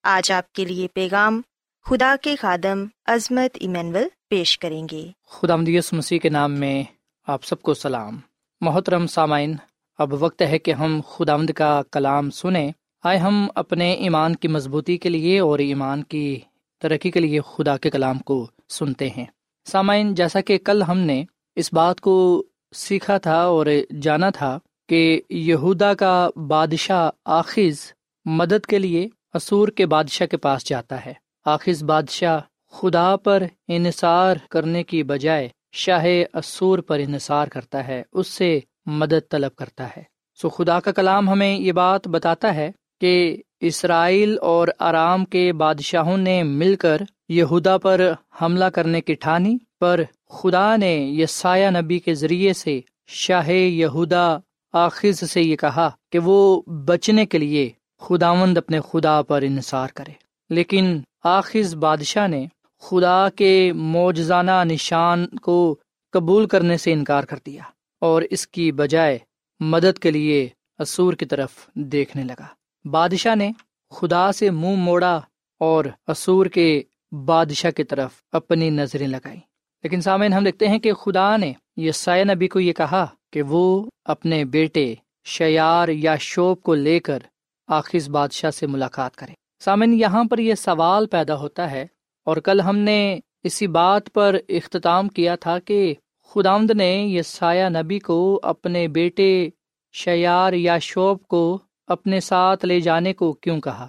آج 0.03 0.31
آپ 0.31 0.53
کے 0.53 0.65
لیے 0.65 0.87
پیغام 0.87 1.41
خدا 1.85 2.15
کے 2.21 2.35
خادم 2.35 2.85
عظمت 3.05 3.57
ایمینول 3.59 4.07
پیش 4.29 4.59
کریں 4.59 4.87
گے۔ 4.91 5.07
خدا 5.29 5.55
مدیس 5.55 5.93
مسیح 5.93 6.19
کے 6.19 6.29
نام 6.29 6.53
میں 6.53 6.83
آپ 7.27 7.43
سب 7.43 7.61
کو 7.61 7.73
سلام۔ 7.73 8.19
محترم 8.61 9.07
سامعین، 9.07 9.55
اب 9.97 10.23
وقت 10.23 10.41
ہے 10.41 10.59
کہ 10.59 10.71
ہم 10.71 11.01
خدا 11.07 11.35
کا 11.55 11.81
کلام 11.91 12.29
سنیں۔ 12.29 12.71
آئے 13.03 13.17
ہم 13.17 13.47
اپنے 13.55 13.93
ایمان 13.93 14.35
کی 14.35 14.47
مضبوطی 14.47 14.97
کے 14.97 15.09
لیے 15.09 15.39
اور 15.39 15.59
ایمان 15.59 16.03
کی 16.03 16.39
ترقی 16.83 17.11
کے 17.11 17.19
لیے 17.19 17.39
خدا 17.41 17.77
کے 17.77 17.89
کلام 17.89 18.19
کو 18.19 18.47
سنتے 18.69 19.09
ہیں۔ 19.09 19.25
سامعین، 19.71 20.15
جیسا 20.15 20.41
کہ 20.41 20.57
کل 20.57 20.81
ہم 20.81 20.97
نے 20.97 21.23
اس 21.55 21.73
بات 21.73 22.01
کو 22.01 22.43
سیکھا 22.75 23.17
تھا 23.17 23.43
اور 23.43 23.65
جانا 24.01 24.29
تھا 24.29 24.59
کہ 24.89 25.21
یہودا 25.29 25.93
کا 25.93 26.29
بادشاہ 26.47 27.09
آخذ 27.25 27.91
مدد 28.25 28.65
کے 28.65 28.79
لیے 28.79 29.07
اسور 29.33 29.67
کے 29.67 29.85
بادشاہ 29.85 30.27
کے 30.27 30.37
پاس 30.37 30.65
جاتا 30.65 31.05
ہے۔ 31.05 31.13
آخذ 31.45 31.83
بادشاہ 31.83 32.39
خدا 32.71 33.15
پر 33.15 33.43
انحصار 33.67 34.37
کرنے 34.49 34.83
کی 34.83 35.03
بجائے 35.03 35.49
شاہ 35.71 36.05
اسور 36.33 36.79
پر 36.79 36.99
انحصار 36.99 37.47
کرتا 37.47 37.87
ہے، 37.87 38.03
اس 38.13 38.27
سے 38.27 38.59
مدد 38.85 39.31
طلب 39.31 39.55
کرتا 39.55 39.87
ہے۔ 39.87 40.03
سو 40.41 40.49
خدا 40.49 40.79
کا 40.79 40.91
کلام 40.91 41.29
ہمیں 41.29 41.57
یہ 41.57 41.71
بات 41.71 42.07
بتاتا 42.07 42.55
ہے 42.55 42.71
کہ 43.01 43.37
اسرائیل 43.59 44.37
اور 44.41 44.67
آرام 44.79 45.25
کے 45.25 45.53
بادشاہوں 45.53 46.17
نے 46.17 46.43
مل 46.43 46.75
کر 46.75 47.01
یہودا 47.29 47.77
پر 47.77 48.13
حملہ 48.41 48.65
کرنے 48.65 49.01
کی 49.01 49.13
ٹھانی، 49.13 49.57
پر 49.79 50.01
خدا 50.29 50.75
نے 50.75 50.95
یسایہ 50.95 51.69
نبی 51.81 51.99
کے 51.99 52.13
ذریعے 52.13 52.53
سے 52.53 52.81
شاہ 53.07 53.49
یہودا 53.49 54.37
آخذ 54.73 55.29
سے 55.29 55.41
یہ 55.41 55.55
کہا 55.55 55.89
کہ 56.11 56.19
وہ 56.19 56.61
بچنے 56.67 57.25
کے 57.25 57.37
لیے 57.37 57.69
خداوند 57.99 58.57
اپنے 58.57 58.79
خدا 58.91 59.21
پر 59.21 59.41
انحصار 59.41 59.87
کرے۔ 59.95 60.11
لیکن 60.49 60.99
آخذ 61.23 61.75
بادشاہ 61.75 62.27
نے 62.27 62.45
خدا 62.81 63.29
کے 63.29 63.73
موجزانہ 63.73 64.63
نشان 64.63 65.27
کو 65.27 65.77
قبول 66.11 66.47
کرنے 66.47 66.77
سے 66.77 66.93
انکار 66.93 67.23
کر 67.23 67.37
دیا 67.45 67.63
اور 68.01 68.21
اس 68.29 68.47
کی 68.47 68.71
بجائے 68.71 69.19
مدد 69.59 69.99
کے 69.99 70.11
لیے 70.11 70.49
اسور 70.79 71.13
کی 71.13 71.25
طرف 71.25 71.49
دیکھنے 71.75 72.23
لگا۔ 72.23 72.45
بادشاہ 72.85 73.35
نے 73.35 73.51
خدا 73.91 74.31
سے 74.31 74.49
منہ 74.49 74.75
موڑا 74.75 75.21
اور 75.59 75.85
اسور 76.07 76.45
کے 76.45 76.81
بادشاہ 77.11 77.71
کی 77.71 77.83
طرف 77.83 78.11
اپنی 78.31 78.69
نظریں 78.69 79.07
لگائی۔ 79.07 79.39
لیکن 79.83 80.01
سامعین، 80.01 80.33
ہم 80.33 80.43
دیکھتے 80.43 80.67
ہیں 80.67 80.79
کہ 80.79 80.93
خدا 80.93 81.37
نے 81.37 81.53
یہ 81.77 81.91
نبی 82.09 82.47
کو 82.47 82.59
یہ 82.59 82.73
کہا 82.73 83.07
کہ 83.31 83.41
وہ 83.41 83.85
اپنے 84.05 84.45
بیٹے 84.45 84.95
شیار 85.25 85.87
یا 85.87 86.15
شوب 86.15 86.61
کو 86.61 86.73
لے 86.73 86.99
کر 86.99 87.19
آخر 87.67 88.09
بادشاہ 88.09 88.49
سے 88.49 88.67
ملاقات 88.67 89.15
کرے۔ 89.15 89.33
سامعین، 89.59 89.93
یہاں 89.93 90.23
پر 90.23 90.37
یہ 90.37 90.55
سوال 90.55 91.07
پیدا 91.07 91.35
ہوتا 91.35 91.71
ہے 91.71 91.87
اور 92.25 92.37
کل 92.37 92.61
ہم 92.61 92.77
نے 92.77 93.19
اسی 93.43 93.67
بات 93.67 94.13
پر 94.13 94.35
اختتام 94.49 95.09
کیا 95.09 95.35
تھا 95.35 95.59
کہ 95.59 95.95
خدامد 96.29 96.71
نے 96.71 96.95
یہ 96.95 97.21
سایہ 97.21 97.69
نبی 97.69 97.99
کو 97.99 98.39
اپنے 98.43 98.87
بیٹے 98.87 99.49
شیار 99.93 100.53
یا 100.53 100.77
شوب 100.77 101.23
کو 101.23 101.59
اپنے 101.87 102.19
ساتھ 102.19 102.65
لے 102.65 102.79
جانے 102.79 103.13
کو 103.13 103.33
کیوں 103.33 103.61
کہا؟ 103.61 103.87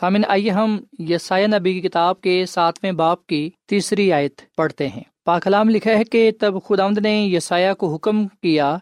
سامن 0.00 0.22
آئیے 0.28 0.50
ہم 0.50 0.80
یسایہ 0.98 1.46
نبی 1.46 1.80
کی 1.80 1.88
کتاب 1.88 2.20
کے 2.20 2.46
ساتویں 2.46 2.92
باپ 2.92 3.26
کی 3.26 3.50
تیسری 3.68 4.12
آیت 4.12 4.40
پڑھتے 4.56 4.88
ہیں۔ 4.88 5.02
پاکلام 5.24 5.68
لکھا 5.68 5.90
ہے 5.90 6.04
کہ 6.04 6.30
تب 6.40 6.54
خدا 6.68 6.88
نے 7.02 7.26
یسایہ 7.26 7.72
کو 7.72 7.94
حکم 7.94 8.28
کیا 8.28 8.78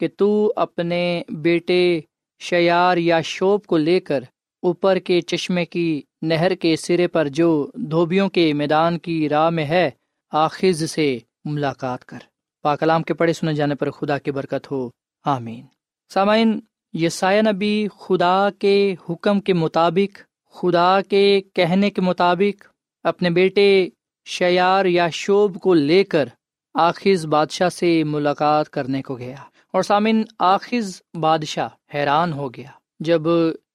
کہ 0.00 0.08
تو 0.16 0.52
اپنے 0.56 1.22
بیٹے 1.28 2.00
شیار 2.40 2.96
یا 2.96 3.20
شوب 3.20 3.64
کو 3.64 3.76
لے 3.76 4.00
کر 4.00 4.20
اوپر 4.62 4.98
کے 4.98 5.20
چشمے 5.20 5.64
کی 5.64 6.02
نہر 6.22 6.54
کے 6.54 6.76
سرے 6.76 7.06
پر 7.06 7.28
جو 7.28 7.70
دھوبیوں 7.74 8.28
کے 8.28 8.52
میدان 8.52 8.98
کی 8.98 9.28
راہ 9.28 9.50
میں 9.50 9.64
ہے، 9.64 9.90
آخذ 10.32 10.90
سے 10.90 11.18
ملاقات 11.44 12.04
کر۔ 12.04 12.18
پاکلام 12.62 13.02
کے 13.02 13.14
پڑھے 13.14 13.32
سنے 13.32 13.54
جانے 13.54 13.74
پر 13.74 13.90
خدا 13.90 14.18
کی 14.18 14.30
برکت 14.30 14.70
ہو۔ 14.70 14.90
آمین۔ 15.24 15.66
سامعین 16.14 16.60
یسایہ 16.92 17.42
نبی 17.52 17.88
خدا 17.98 18.48
کے 18.58 18.94
حکم 19.10 19.40
کے 19.40 19.52
مطابق، 19.52 20.20
خدا 20.54 21.00
کے 21.00 21.40
کہنے 21.54 21.90
کے 21.90 22.00
مطابق 22.00 22.66
اپنے 23.04 23.30
بیٹے 23.30 23.88
شیار 24.24 24.84
یا 24.84 25.08
شوب 25.08 25.60
کو 25.60 25.74
لے 25.74 26.04
کر 26.04 26.28
آخذ 26.74 27.26
بادشاہ 27.26 27.68
سے 27.68 28.04
ملاقات 28.04 28.70
کرنے 28.70 29.02
کو 29.02 29.18
گیا۔ 29.18 29.36
اور 29.72 29.82
سامن 29.82 30.22
آخذ 30.38 31.00
بادشاہ 31.14 31.68
حیران 31.94 32.32
ہو 32.32 32.54
گیا 32.54 32.70
جب 33.00 33.22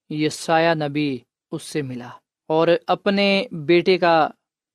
یسایہ 0.10 0.74
نبی 0.74 1.18
اس 1.52 1.64
سے 1.64 1.82
ملا 1.82 2.10
اور 2.48 2.68
اپنے 2.88 3.44
بیٹے 3.52 3.98
کا 3.98 4.30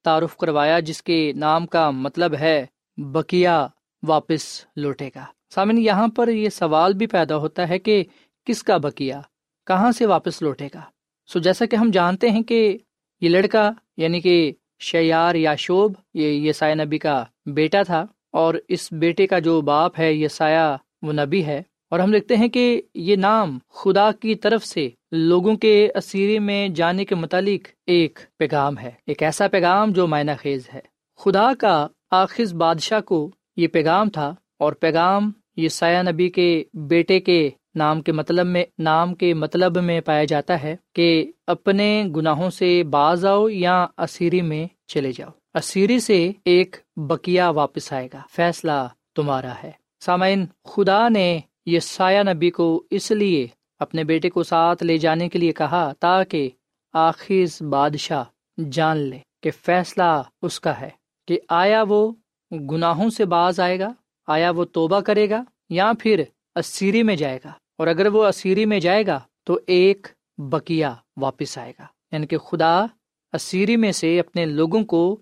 تعارف 0.04 0.36
کروایا، 0.36 0.80
جس 0.80 1.02
کے 1.02 1.32
نام 1.32 1.66
کا 1.66 1.90
مطلب 1.90 2.34
ہے 2.34 2.66
بکیا 2.96 3.66
واپس 4.08 4.64
لوٹے 4.76 5.10
گا۔ 5.14 5.24
سامن 5.54 5.78
یہاں 5.78 6.08
پر 6.08 6.28
یہ 6.28 6.48
سوال 6.48 6.92
بھی 6.92 7.06
پیدا 7.06 7.36
ہوتا 7.36 7.68
ہے 7.68 7.78
کہ 7.78 8.04
کس 8.48 8.62
کا 8.62 8.76
بکیا؟ 8.76 9.20
کہاں 9.66 9.90
سے 9.92 10.06
واپس 10.06 10.42
لوٹے 10.42 10.68
گا؟ 10.74 10.80
سو 11.28 11.38
جیسا 11.38 11.66
کہ 11.66 11.76
ہم 11.76 11.90
جانتے 11.90 12.30
ہیں 12.30 12.42
کہ 12.42 12.78
یہ 13.20 13.28
لڑکا 13.28 13.70
یعنی 13.96 14.20
کہ 14.20 14.52
شیار 14.80 15.34
یا 15.34 15.54
شوب 15.54 15.92
یہ 16.14 16.48
یسایہ 16.48 16.74
نبی 16.74 16.98
کا 16.98 17.24
بیٹا 17.46 17.82
تھا، 17.82 18.04
اور 18.32 18.54
اس 18.68 18.88
بیٹے 18.92 19.26
کا 19.26 19.38
جو 19.38 19.60
باپ 19.60 19.98
ہے، 19.98 20.12
یسایہ 20.14 20.76
وہ 21.02 21.12
نبی 21.12 21.44
ہے۔ 21.44 21.62
اور 21.90 22.00
ہم 22.00 22.10
دیکھتے 22.12 22.36
ہیں 22.36 22.48
کہ 22.48 22.82
یہ 22.94 23.16
نام 23.16 23.58
خدا 23.74 24.10
کی 24.12 24.34
طرف 24.34 24.64
سے 24.64 24.88
لوگوں 25.12 25.56
کے 25.56 25.74
اسیرے 25.94 26.38
میں 26.38 26.68
جانے 26.68 27.04
کے 27.04 27.14
متعلق 27.14 27.68
ایک 27.86 28.18
پیغام 28.38 28.78
ہے۔ 28.78 28.90
ایک 29.06 29.22
ایسا 29.22 29.48
پیغام 29.48 29.92
جو 29.92 30.06
معنی 30.06 30.32
خیز 30.38 30.68
ہے۔ 30.74 30.80
خدا 31.20 31.48
کا 31.54 31.86
آخذ 32.10 32.52
بادشاہ 32.54 33.00
کو 33.00 33.30
یہ 33.56 33.68
پیغام 33.68 34.10
تھا، 34.10 34.34
اور 34.58 34.72
پیغام 34.72 35.30
یہ 35.56 35.68
سایہ 35.68 36.02
نبی 36.10 36.28
کے 36.30 36.64
بیٹے 36.88 37.20
کے 37.20 37.50
نام 37.78 38.00
کے 38.00 38.12
مطلب 38.12 38.46
میں، 38.46 38.64
نام 38.78 39.14
کے 39.14 39.34
مطلب 39.34 39.82
میں 39.82 40.00
پایا 40.00 40.24
جاتا 40.24 40.62
ہے 40.62 40.76
کہ 40.94 41.32
اپنے 41.46 42.04
گناہوں 42.16 42.50
سے 42.50 42.82
باز 42.84 43.24
آؤ 43.24 43.48
یا 43.48 43.86
اسیری 43.98 44.42
میں 44.42 44.66
چلے 44.86 45.12
جاؤ۔ 45.12 45.30
اسیری 45.54 46.00
سے 46.00 46.32
ایک 46.44 46.76
بکیا 46.96 47.50
واپس 47.50 47.92
آئے 47.92 48.08
گا۔ 48.14 48.20
فیصلہ 48.30 48.88
تمہارا 49.16 49.54
ہے۔ 49.62 49.70
سامعین، 50.00 50.46
خدا 50.64 51.08
نے 51.08 51.38
یہ 51.66 51.80
سایہ 51.80 52.22
نبی 52.22 52.50
کو 52.50 52.82
اس 52.90 53.10
لیے 53.10 53.46
اپنے 53.78 54.04
بیٹے 54.04 54.30
کو 54.30 54.42
ساتھ 54.42 54.82
لے 54.82 54.98
جانے 54.98 55.28
کے 55.28 55.38
لیے 55.38 55.52
کہا 55.52 55.92
تاکہ 56.00 56.50
آخر 56.92 57.64
بادشاہ 57.64 58.24
جان 58.70 58.96
لے 58.96 59.18
کہ 59.42 59.50
فیصلہ 59.50 60.22
اس 60.42 60.60
کا 60.60 60.80
ہے 60.80 60.90
کہ 61.28 61.40
آیا 61.48 61.84
وہ 61.88 62.12
گناہوں 62.52 63.10
سے 63.10 63.24
باز 63.24 63.60
آئے 63.60 63.78
گا، 63.78 63.92
آیا 64.26 64.50
وہ 64.50 64.64
توبہ 64.64 65.00
کرے 65.00 65.30
گا 65.30 65.42
یا 65.70 65.92
پھر 66.00 66.22
اسیری 66.54 67.02
میں 67.02 67.16
جائے 67.16 67.38
گا۔ 67.44 67.52
اور 67.78 67.86
اگر 67.86 68.06
وہ 68.06 68.26
اسیری 68.26 68.64
میں 68.64 68.80
جائے 68.80 69.06
گا 69.06 69.20
تو 69.44 69.58
ایک 69.66 70.06
بکیا 70.38 70.94
واپس 71.16 71.58
آئے 71.58 71.72
گا 71.78 71.86
یعنی 72.12 72.26
کہ 72.26 72.38
خدا 72.38 72.86
اسیری 73.32 73.76
میں 73.76 73.92
سے 73.92 74.20
اپنے 74.20 74.46
لوگوں 74.46 74.84
کو 74.84 75.20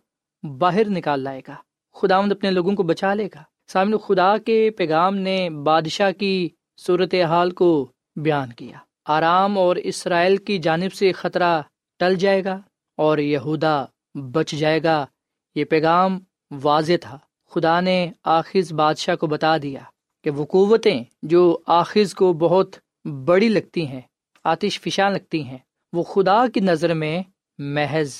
باہر 0.58 0.88
نکال 0.88 1.20
لائے 1.20 1.42
گا۔ 1.48 1.54
خدا 1.92 2.18
اپنے 2.18 2.50
لوگوں 2.50 2.74
کو 2.74 2.82
بچا 2.82 3.14
لے 3.14 3.28
گا۔ 3.34 3.42
سامنے 3.68 3.96
خدا 4.06 4.38
کے 4.38 4.70
پیغام 4.70 5.16
نے 5.16 5.50
بادشاہ 5.50 6.12
کی 6.12 6.48
صورت 6.78 7.14
حال 7.14 7.50
کو 7.50 7.92
بیان 8.16 8.52
کیا۔ 8.52 8.78
آرام 9.04 9.58
اور 9.58 9.76
اسرائیل 9.76 10.36
کی 10.36 10.58
جانب 10.58 10.92
سے 10.92 11.12
خطرہ 11.12 11.62
ٹل 11.98 12.14
جائے 12.14 12.44
گا 12.44 12.60
اور 12.96 13.18
یہودا 13.18 13.84
بچ 14.14 14.50
جائے 14.50 14.82
گا۔ 14.82 15.06
یہ 15.54 15.64
پیغام 15.64 16.18
واضح 16.62 16.92
تھا۔ 17.00 17.18
خدا 17.50 17.80
نے 17.80 18.12
آخذ 18.24 18.72
بادشاہ 18.72 19.16
کو 19.16 19.26
بتا 19.26 19.56
دیا۔ 19.58 19.80
کہ 20.26 20.30
وہ 20.30 20.44
قوتیں 20.44 21.04
جو 21.22 21.58
آخذ 21.66 22.14
کو 22.14 22.32
بہت 22.32 22.76
بڑی 23.24 23.48
لگتی 23.48 23.86
ہیں، 23.86 24.00
آتش 24.44 24.80
فشاں 24.80 25.10
لگتی 25.10 25.44
ہیں، 25.44 25.58
وہ 25.92 26.02
خدا 26.02 26.46
کی 26.48 26.60
نظر 26.60 26.94
میں 26.94 27.22
محض 27.58 28.14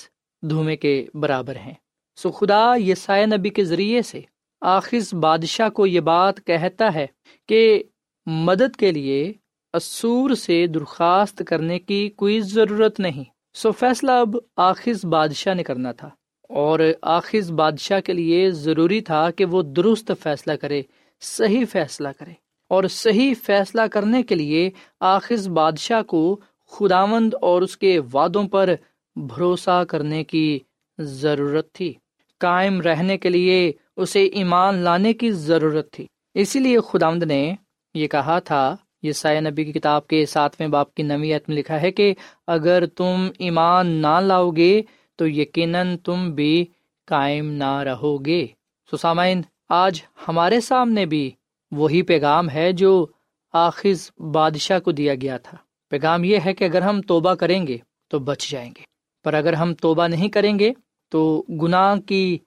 دھومے 0.50 0.76
کے 0.76 1.06
برابر 1.14 1.56
ہیں۔ 1.56 1.74
سو 2.16 2.30
خدا 2.30 2.74
یہ 2.74 2.94
سائے 2.94 3.26
نبی 3.26 3.50
کے 3.50 3.64
ذریعے 3.64 4.02
سے 4.02 4.20
آخذ 4.60 5.14
بادشاہ 5.14 5.68
کو 5.68 5.86
یہ 5.86 6.00
بات 6.00 6.46
کہتا 6.46 6.94
ہے 6.94 7.06
کہ 7.48 7.82
مدد 8.26 8.76
کے 8.76 8.92
لیے 8.92 9.32
اسور 9.72 10.30
سے 10.30 10.66
درخواست 10.66 11.42
کرنے 11.46 11.78
کی 11.78 12.08
کوئی 12.08 12.40
ضرورت 12.40 13.00
نہیں۔ 13.00 13.24
سو 13.54 13.72
فیصلہ 13.72 14.10
اب 14.10 14.36
آخذ 14.56 15.04
بادشاہ 15.04 15.54
نے 15.54 15.62
کرنا 15.62 15.92
تھا 15.92 16.10
اور 16.48 16.80
آخذ 17.02 17.50
بادشاہ 17.50 18.00
کے 18.00 18.12
لیے 18.12 18.50
ضروری 18.50 19.00
تھا 19.00 19.30
کہ 19.30 19.44
وہ 19.44 19.62
درست 19.62 20.12
فیصلہ 20.22 20.52
کرے۔ 20.52 20.82
صحیح 21.20 21.64
فیصلہ 21.70 22.08
کرے۔ 22.18 22.32
اور 22.68 22.84
صحیح 22.84 23.34
فیصلہ 23.42 23.80
کرنے 23.92 24.22
کے 24.22 24.34
لیے 24.34 24.70
آخذ 25.00 25.48
بادشاہ 25.48 26.02
کو 26.02 26.40
خداوند 26.70 27.34
اور 27.40 27.62
اس 27.62 27.76
کے 27.76 28.00
وعدوں 28.14 28.48
پر 28.48 28.70
بھروسہ 29.16 29.84
کرنے 29.88 30.24
کی 30.24 30.58
ضرورت 30.98 31.72
تھی۔ 31.72 31.94
قائم 32.40 32.80
رہنے 32.80 33.18
کے 33.18 33.28
لیے 33.28 33.72
اسے 33.96 34.24
ایمان 34.24 34.74
لانے 34.74 35.12
کی 35.12 35.30
ضرورت 35.30 35.92
تھی۔ 35.92 36.06
اسی 36.34 36.58
لیے 36.58 36.78
خداوند 36.80 37.22
نے 37.22 37.54
یہ 37.94 38.06
کہا 38.06 38.38
تھا 38.38 38.76
یہ 39.02 39.12
سائے 39.12 39.40
نبی 39.40 39.64
کی 39.64 39.72
کتاب 39.72 40.06
کے 40.06 40.26
ساتویں 40.26 40.68
باپ 40.68 40.94
کی 40.94 41.02
نویت 41.02 41.48
میں 41.48 41.56
لکھا 41.56 41.82
ہے 41.82 41.90
کہ 41.90 42.14
اگر 42.46 42.86
تم 42.86 43.28
ایمان 43.38 43.86
نہ 43.86 44.20
لاؤ 44.20 44.50
گے 44.50 44.82
تو 45.16 45.28
یقیناً 45.28 45.96
تم 45.96 46.30
بھی 46.30 46.66
قائم 47.06 47.50
نہ 47.50 47.78
رہو 47.78 48.24
گے 48.24 48.46
سسامین 48.92 49.42
آج 49.68 50.02
ہمارے 50.28 50.60
سامنے 50.60 51.06
بھی 51.06 51.30
وہی 51.70 52.02
پیغام 52.02 52.50
ہے 52.50 52.72
جو 52.72 53.06
آخذ 53.52 54.10
بادشاہ 54.18 54.78
کو 54.78 54.92
دیا 54.92 55.14
گیا 55.14 55.38
تھا۔ 55.38 55.56
پیغام 55.90 56.24
یہ 56.24 56.38
ہے 56.44 56.54
کہ 56.54 56.64
اگر 56.64 56.82
ہم 56.82 57.00
توبہ 57.00 57.34
کریں 57.34 57.66
گے 57.66 57.78
تو 58.08 58.18
بچ 58.18 58.50
جائیں 58.50 58.70
گے۔ 58.78 58.84
پر 59.24 59.34
اگر 59.34 59.52
ہم 59.52 59.74
توبہ 59.74 60.08
نہیں 60.08 60.28
کریں 60.28 60.58
گے 60.58 60.72
تو 61.10 61.44
گناہ 61.62 61.96
کی 61.96 62.38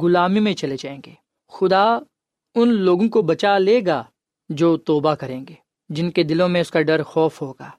غلامی 0.00 0.40
میں 0.40 0.54
چلے 0.54 0.76
جائیں 0.78 1.00
گے۔ 1.06 1.12
خدا 1.48 1.98
ان 2.54 2.68
لوگوں 2.68 3.08
کو 3.08 3.22
بچا 3.22 3.58
لے 3.58 3.80
گا 3.86 4.04
جو 4.48 4.76
توبہ 4.76 5.14
کریں 5.14 5.44
گے، 5.48 5.54
جن 5.88 6.10
کے 6.10 6.22
دلوں 6.22 6.48
میں 6.48 6.60
اس 6.60 6.70
کا 6.70 6.82
ڈر 6.82 7.02
خوف 7.02 7.42
ہوگا، 7.42 7.70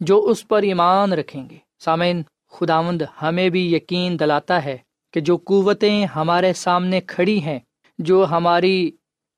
جو 0.00 0.24
اس 0.24 0.48
پر 0.48 0.62
ایمان 0.62 1.12
رکھیں 1.12 1.50
گے۔ 1.50 1.56
سامعین، 1.78 2.22
خداوند 2.50 3.02
ہمیں 3.22 3.48
بھی 3.48 3.74
یقین 3.74 4.20
دلاتا 4.20 4.64
ہے 4.64 4.78
کہ 5.12 5.20
جو 5.20 5.36
قوتیں 5.36 6.06
ہمارے 6.06 6.52
سامنے 6.52 7.00
کھڑی 7.00 7.42
ہیں 7.42 7.58
جو 7.98 8.26
ہماری 8.30 8.90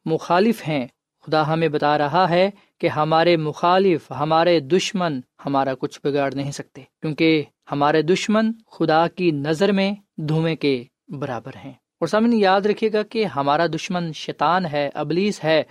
مخالف 0.05 0.69
ہیں۔ 0.69 0.87
خدا 1.27 1.53
ہمیں 1.53 1.69
بتا 1.69 1.99
رہا 1.99 2.31
ہے 2.31 2.51
کہ 2.81 2.87
ہمارے 2.87 3.37
مخالف، 3.37 4.11
ہمارے 4.11 4.61
دشمن 4.61 5.21
ہمارا 5.47 5.75
کچھ 5.75 6.01
بگاڑ 6.05 6.33
نہیں 6.35 6.51
سکتے، 6.51 6.83
کیونکہ 7.01 7.43
ہمارے 7.73 8.03
دشمن 8.03 8.53
خدا 8.71 9.09
کی 9.09 9.31
نظر 9.31 9.73
میں 9.73 9.93
دھوئیں 10.17 10.57
کے 10.57 10.85
برابر 11.09 11.51
ہیں۔ 11.65 11.73
اور 11.73 12.07
سامن 12.07 12.33
یاد 12.33 12.61
رکھیے 12.61 12.93
گا 12.93 13.03
کہ 13.03 13.25
ہمارا 13.25 13.67
دشمن 13.67 14.13
شیطان 14.13 14.67
ہے، 14.67 14.91
ابلیس 14.95 15.45
ہے 15.45 15.63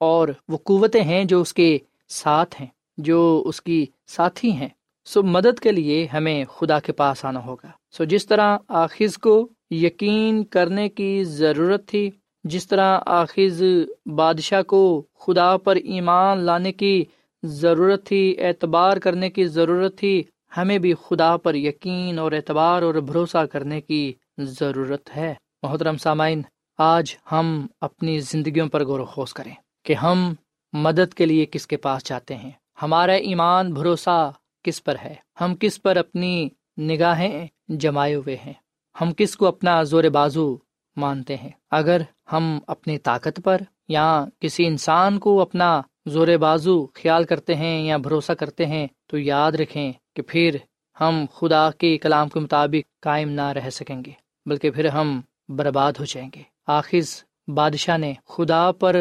اور 0.00 0.28
وہ 0.48 0.58
قوتیں 0.58 1.02
ہیں 1.02 1.24
جو 1.24 1.40
اس 1.40 1.54
کے 1.54 1.78
ساتھ 2.08 2.60
ہیں، 2.60 2.68
جو 2.96 3.42
اس 3.46 3.62
کی 3.62 3.86
ساتھی 4.06 4.52
ہیں۔ 4.52 4.68
سو 5.04 5.22
مدد 5.22 5.60
کے 5.60 5.72
لیے 5.72 6.06
ہمیں 6.06 6.44
خدا 6.44 6.80
کے 6.80 6.92
پاس 6.92 7.24
آنا 7.24 7.44
ہوگا۔ 7.44 7.70
سو 7.90 8.04
جس 8.04 8.26
طرح 8.26 8.58
آخذ 8.68 9.18
کو 9.18 9.48
یقین 9.70 10.44
کرنے 10.44 10.88
کی 10.88 11.24
ضرورت 11.24 11.88
تھی 11.88 12.10
جس 12.44 12.66
طرح 12.66 13.00
آخذ 13.06 13.62
بادشاہ 14.06 14.62
کو 14.62 15.06
خدا 15.18 15.56
پر 15.56 15.76
ایمان 15.76 16.38
لانے 16.38 16.72
کی 16.72 17.04
ضرورت 17.42 18.06
تھی، 18.06 18.36
اعتبار 18.38 18.96
کرنے 18.96 19.30
کی 19.30 19.44
ضرورت 19.44 19.98
تھی، 19.98 20.22
ہمیں 20.56 20.78
بھی 20.78 20.94
خدا 20.94 21.36
پر 21.36 21.54
یقین 21.54 22.18
اور 22.18 22.32
اعتبار 22.32 22.82
اور 22.82 22.94
بھروسہ 22.94 23.46
کرنے 23.46 23.80
کی 23.80 24.12
ضرورت 24.38 25.16
ہے۔ 25.16 25.34
محترم 25.62 25.96
سامعین، 25.96 26.42
آج 26.78 27.16
ہم 27.32 27.66
اپنی 27.80 28.20
زندگیوں 28.20 28.68
پر 28.68 28.84
غور 28.84 29.00
و 29.00 29.04
خوص 29.04 29.32
کریں 29.32 29.54
کہ 29.84 29.92
ہم 29.92 30.34
مدد 30.72 31.14
کے 31.14 31.26
لیے 31.26 31.46
کس 31.46 31.66
کے 31.66 31.76
پاس 31.76 32.04
جاتے 32.04 32.36
ہیں۔ 32.36 32.50
ہمارا 32.82 33.12
ایمان 33.12 33.74
بھروسہ 33.74 34.32
کس 34.64 34.84
پر 34.84 34.96
ہے؟ 35.04 35.14
ہم 35.40 35.54
کس 35.60 35.82
پر 35.82 35.96
اپنی 35.96 36.48
نگاہیں 36.78 37.46
جمائے 37.68 38.14
ہوئے 38.14 38.36
ہیں؟ 38.36 38.52
ہم 39.00 39.12
کس 39.16 39.36
کو 39.36 39.46
اپنا 39.46 39.82
زور 39.82 40.04
بازو 40.04 40.56
مانتے 40.96 41.36
ہیں۔ 41.36 41.50
اگر 41.70 42.00
ہم 42.32 42.58
اپنی 42.66 42.98
طاقت 42.98 43.40
پر 43.44 43.60
یا 43.88 44.24
کسی 44.40 44.66
انسان 44.66 45.18
کو 45.18 45.40
اپنا 45.40 45.80
زور 46.06 46.28
بازو 46.40 46.86
خیال 46.86 47.24
کرتے 47.24 47.54
ہیں 47.54 47.86
یا 47.86 47.96
بھروسہ 47.96 48.32
کرتے 48.32 48.66
ہیں، 48.66 48.86
تو 49.06 49.18
یاد 49.18 49.52
رکھیں 49.52 49.92
کہ 50.16 50.22
پھر 50.22 50.56
ہم 51.00 51.24
خدا 51.34 51.70
کے 51.70 51.98
کلام 51.98 52.28
کے 52.28 52.40
مطابق 52.40 53.00
قائم 53.00 53.30
نہ 53.30 53.46
رہ 53.48 53.70
سکیں 53.70 54.02
گے، 54.06 54.12
بلکہ 54.46 54.70
پھر 54.70 54.88
ہم 54.88 55.20
برباد 55.48 55.92
ہو 56.00 56.04
جائیں 56.04 56.30
گے۔ 56.34 56.42
آخذ 56.66 57.22
بادشاہ 57.48 57.96
نے 57.96 58.12
خدا 58.28 58.72
پر 58.72 58.96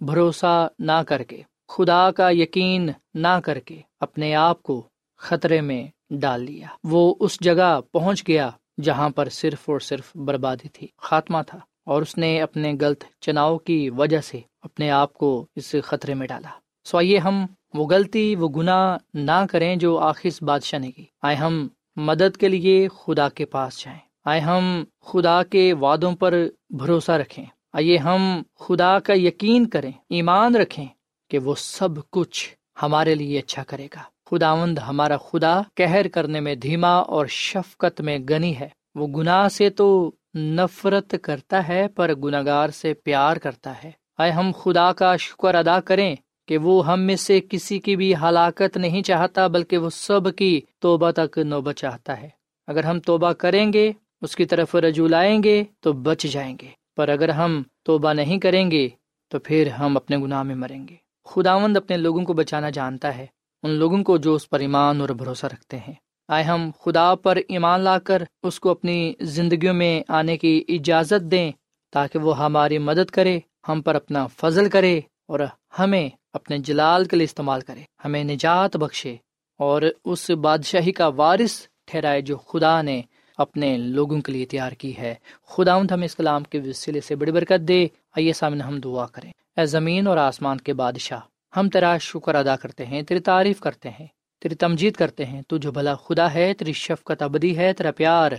بھروسہ 0.00 0.68
نہ 0.78 1.02
کر 1.06 1.22
کے، 1.22 1.42
خدا 1.68 2.10
کا 2.10 2.30
یقین 2.30 2.90
نہ 3.14 3.40
کر 3.44 3.58
کے 3.58 3.80
اپنے 4.00 4.34
آپ 4.34 4.62
کو 4.62 4.88
خطرے 5.18 5.60
میں 5.60 5.86
ڈال 6.10 6.40
لیا 6.40 6.66
وہ 6.84 7.14
اس 7.20 7.40
جگہ 7.40 7.80
پہنچ 7.92 8.28
گیا 8.28 8.50
جہاں 8.82 9.10
پر 9.10 9.28
صرف 9.28 9.70
اور 9.70 9.80
صرف 9.80 10.16
بربادی 10.16 10.68
تھی، 10.68 10.86
خاتمہ 10.96 11.38
تھا، 11.46 11.58
اور 11.84 12.02
اس 12.02 12.18
نے 12.18 12.40
اپنے 12.40 12.74
غلط 12.80 13.04
چناؤ 13.20 13.58
کی 13.58 13.90
وجہ 13.90 14.20
سے 14.20 14.40
اپنے 14.62 14.90
آپ 14.90 15.14
کو 15.14 15.46
اس 15.56 15.74
خطرے 15.84 16.14
میں 16.14 16.26
ڈالا۔ 16.26 16.48
سو 16.84 16.98
آئیے 16.98 17.18
ہم 17.18 17.46
وہ 17.74 17.86
غلطی، 17.86 18.36
وہ 18.36 18.48
گناہ 18.48 18.96
نہ 19.14 19.46
کریں 19.50 19.76
جو 19.76 19.98
آخر 19.98 20.44
بادشاہ 20.44 20.78
نے 20.80 20.90
کی۔ 20.90 21.04
آئے 21.22 21.36
ہم 21.36 21.68
مدد 21.96 22.36
کے 22.36 22.48
لیے 22.48 22.88
خدا 22.88 23.28
کے 23.28 23.44
پاس 23.44 23.84
جائیں۔ 23.84 23.98
آئے 24.24 24.40
ہم 24.40 24.84
خدا 25.00 25.42
کے 25.42 25.72
وعدوں 25.72 26.12
پر 26.12 26.34
بھروسہ 26.70 27.12
رکھیں۔ 27.12 27.44
آئیے 27.72 27.98
ہم 27.98 28.42
خدا 28.58 28.98
کا 28.98 29.12
یقین 29.16 29.68
کریں، 29.68 29.92
ایمان 30.08 30.56
رکھیں 30.56 30.86
کہ 31.30 31.38
وہ 31.38 31.54
سب 31.58 32.10
کچھ 32.10 32.54
ہمارے 32.82 33.14
لیے 33.14 33.38
اچھا 33.38 33.62
کرے 33.64 33.86
گا۔ 33.94 34.02
خداوند 34.30 34.78
ہمارا 34.78 35.16
خدا 35.16 35.60
کہر 35.74 36.08
کرنے 36.08 36.40
میں 36.40 36.54
دھیما 36.54 36.88
اور 36.88 37.26
شفقت 37.26 38.00
میں 38.00 38.18
گنی 38.18 38.60
ہے۔ 38.60 38.68
وہ 38.94 39.06
گناہ 39.06 39.48
سے 39.48 39.70
تو 39.70 40.12
نفرت 40.34 41.14
کرتا 41.22 41.68
ہے، 41.68 41.88
پر 41.88 42.14
گناگار 42.14 42.68
سے 42.68 42.94
پیار 42.94 43.36
کرتا 43.36 43.72
ہے۔ 43.84 43.90
آئے 44.18 44.30
ہم 44.30 44.50
خدا 44.62 44.92
کا 44.92 45.16
شکر 45.16 45.54
ادا 45.54 45.80
کریں 45.80 46.16
کہ 46.48 46.58
وہ 46.58 46.86
ہم 46.86 47.00
میں 47.00 47.16
سے 47.16 47.40
کسی 47.50 47.78
کی 47.78 47.96
بھی 47.96 48.14
ہلاکت 48.14 48.76
نہیں 48.76 49.02
چاہتا، 49.02 49.46
بلکہ 49.46 49.78
وہ 49.78 49.90
سب 49.90 50.36
کی 50.36 50.60
توبہ 50.78 51.10
تک 51.10 51.38
نوبت 51.38 51.74
چاہتا 51.74 52.20
ہے۔ 52.20 52.28
اگر 52.66 52.84
ہم 52.84 53.00
توبہ 53.00 53.32
کریں 53.32 53.72
گے، 53.72 53.92
اس 54.22 54.36
کی 54.36 54.44
طرف 54.44 54.74
رجوع 54.74 55.08
لائیں 55.08 55.42
گے، 55.42 55.64
تو 55.80 55.92
بچ 55.92 56.22
جائیں 56.22 56.56
گے۔ 56.62 56.68
پر 56.96 57.08
اگر 57.08 57.28
ہم 57.28 57.62
توبہ 57.82 58.12
نہیں 58.12 58.38
کریں 58.38 58.70
گے، 58.70 58.88
تو 59.28 59.38
پھر 59.38 59.68
ہم 59.68 59.96
اپنے 59.96 60.16
گناہ 60.16 60.42
میں 60.42 60.54
مریں 60.54 60.88
گے۔ 60.88 60.94
خداوند 61.24 61.76
اپنے 61.76 61.96
لوگوں 61.96 62.24
کو 62.24 62.32
بچانا 62.32 62.70
جانتا 62.70 63.18
ہے۔ 63.18 63.26
ان 63.66 63.72
لوگوں 63.72 64.04
کو 64.04 64.16
جو 64.16 64.34
اس 64.34 64.50
پر 64.50 64.60
ایمان 64.60 65.00
اور 65.00 65.08
بھروسہ 65.08 65.46
رکھتے 65.46 65.76
ہیں۔ 65.76 65.94
آئے 66.28 66.44
ہم 66.44 66.70
خدا 66.84 67.14
پر 67.14 67.38
ایمان 67.48 67.80
لا 67.80 67.98
کر 67.98 68.22
اس 68.42 68.60
کو 68.60 68.70
اپنی 68.70 69.12
زندگیوں 69.20 69.74
میں 69.74 70.02
آنے 70.08 70.36
کی 70.36 70.64
اجازت 70.68 71.30
دیں 71.30 71.52
تاکہ 71.92 72.18
وہ 72.18 72.38
ہماری 72.38 72.78
مدد 72.78 73.10
کرے، 73.10 73.40
ہم 73.68 73.82
پر 73.82 73.94
اپنا 73.94 74.26
فضل 74.26 74.68
کرے 74.68 75.00
اور 75.28 75.40
ہمیں 75.78 76.08
اپنے 76.32 76.58
جلال 76.58 77.04
کے 77.04 77.16
لیے 77.16 77.24
استعمال 77.24 77.60
کرے۔ 77.60 77.80
ہمیں 78.04 78.24
نجات 78.24 78.76
بخشے 78.76 79.16
اور 79.58 79.82
اس 80.04 80.30
بادشاہی 80.30 80.92
کا 80.92 81.06
وارث 81.06 81.66
ٹھہرائے 81.86 82.20
جو 82.20 82.36
خدا 82.36 82.82
نے 82.82 83.02
اپنے 83.38 83.76
لوگوں 83.76 84.20
کے 84.20 84.32
لیے 84.32 84.44
تیار 84.44 84.72
کی 84.72 84.96
ہے۔ 84.96 85.14
خدا 85.46 85.76
ہمیں 85.76 86.04
اس 86.04 86.16
کلام 86.16 86.42
کے 86.42 86.60
وسیلے 86.60 87.00
سے 87.00 87.16
بڑی 87.16 87.32
برکت 87.32 87.68
دے۔ 87.68 87.86
آئیے 88.16 88.32
سامنے 88.32 88.64
ہم 88.64 88.80
دعا 88.80 89.06
کریں۔ 89.06 89.32
اے 89.56 89.66
زمین 89.66 90.06
اور 90.06 90.16
آسمان 90.16 90.58
کے 90.58 90.72
بادشاہ 90.72 91.20
ہم 91.56 91.68
تیرا 91.68 91.98
شکر 91.98 92.34
ادا 92.34 92.56
کرتے 92.56 92.86
ہیں، 92.86 93.02
تیری 93.02 93.20
تعریف 93.20 93.60
کرتے 93.60 93.90
ہیں، 93.90 94.06
تیری 94.40 94.54
تمجید 94.54 94.94
کرتے 94.94 95.24
ہیں، 95.24 95.42
تو 95.42 95.56
جو 95.56 95.72
بھلا 95.72 95.94
خدا 95.94 96.34
ہے، 96.34 96.54
تیری 96.54 96.72
شفقت 96.72 97.22
ابدی 97.22 97.56
ہے، 97.56 97.72
تیرا 97.72 97.90
پیار 97.90 98.32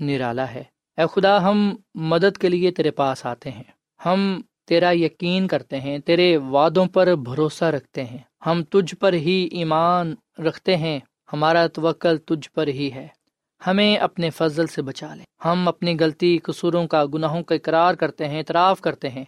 نرالا 0.00 0.50
ہے۔ 0.54 0.62
اے 0.98 1.04
خدا، 1.12 1.42
ہم 1.42 1.76
مدد 1.94 2.38
کے 2.38 2.48
لیے 2.48 2.70
تیرے 2.70 2.90
پاس 2.90 3.26
آتے 3.26 3.50
ہیں۔ 3.50 3.62
ہم 4.06 4.40
تیرا 4.66 4.90
یقین 4.92 5.46
کرتے 5.46 5.80
ہیں، 5.80 5.98
تیرے 5.98 6.36
وعدوں 6.36 6.86
پر 6.86 7.14
بھروسہ 7.14 7.64
رکھتے 7.64 8.04
ہیں۔ 8.04 8.18
ہم 8.46 8.62
تجھ 8.64 8.94
پر 8.94 9.12
ہی 9.12 9.48
ایمان 9.52 10.14
رکھتے 10.38 10.76
ہیں، 10.76 10.98
ہمارا 11.32 11.66
توکل 11.66 12.18
تجھ 12.18 12.50
پر 12.50 12.66
ہی 12.66 12.92
ہے۔ 12.92 13.08
ہمیں 13.66 13.96
اپنے 13.96 14.30
فضل 14.30 14.66
سے 14.66 14.82
بچا 14.82 15.14
لے۔ 15.14 15.22
ہم 15.44 15.68
اپنی 15.68 15.96
غلطی، 16.00 16.38
قصوروں 16.38 16.86
کا، 16.86 17.04
گناہوں 17.14 17.42
کا 17.42 17.54
اقرار 17.54 17.94
کرتے 17.94 18.28
ہیں، 18.28 18.38
اعتراف 18.38 18.80
کرتے 18.80 19.08
ہیں۔ 19.08 19.24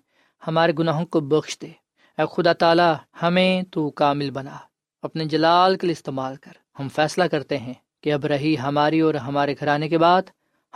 ہمارے 0.46 0.72
گناہوں 0.78 1.06
کو 1.06 1.20
بخش 1.20 1.58
دے۔ 1.58 1.81
اے 2.18 2.42
خدا 2.42 2.52
تعالیٰ، 2.52 2.94
ہمیں 3.22 3.62
تو 3.62 3.90
کامل 3.90 4.30
بنا۔ 4.30 4.56
اپنے 5.02 5.24
جلال 5.24 5.76
کے 5.76 5.86
لیے 5.86 5.92
استعمال 5.92 6.36
کر۔ 6.36 6.50
ہم 6.80 6.88
فیصلہ 6.88 7.24
کرتے 7.24 7.58
ہیں 7.58 7.74
کہ 8.02 8.12
اب 8.12 8.26
رہی 8.26 8.56
ہماری 8.58 9.00
اور 9.00 9.14
ہمارے 9.14 9.54
گھرانے 9.60 9.88
کے 9.88 9.98
بعد 9.98 10.22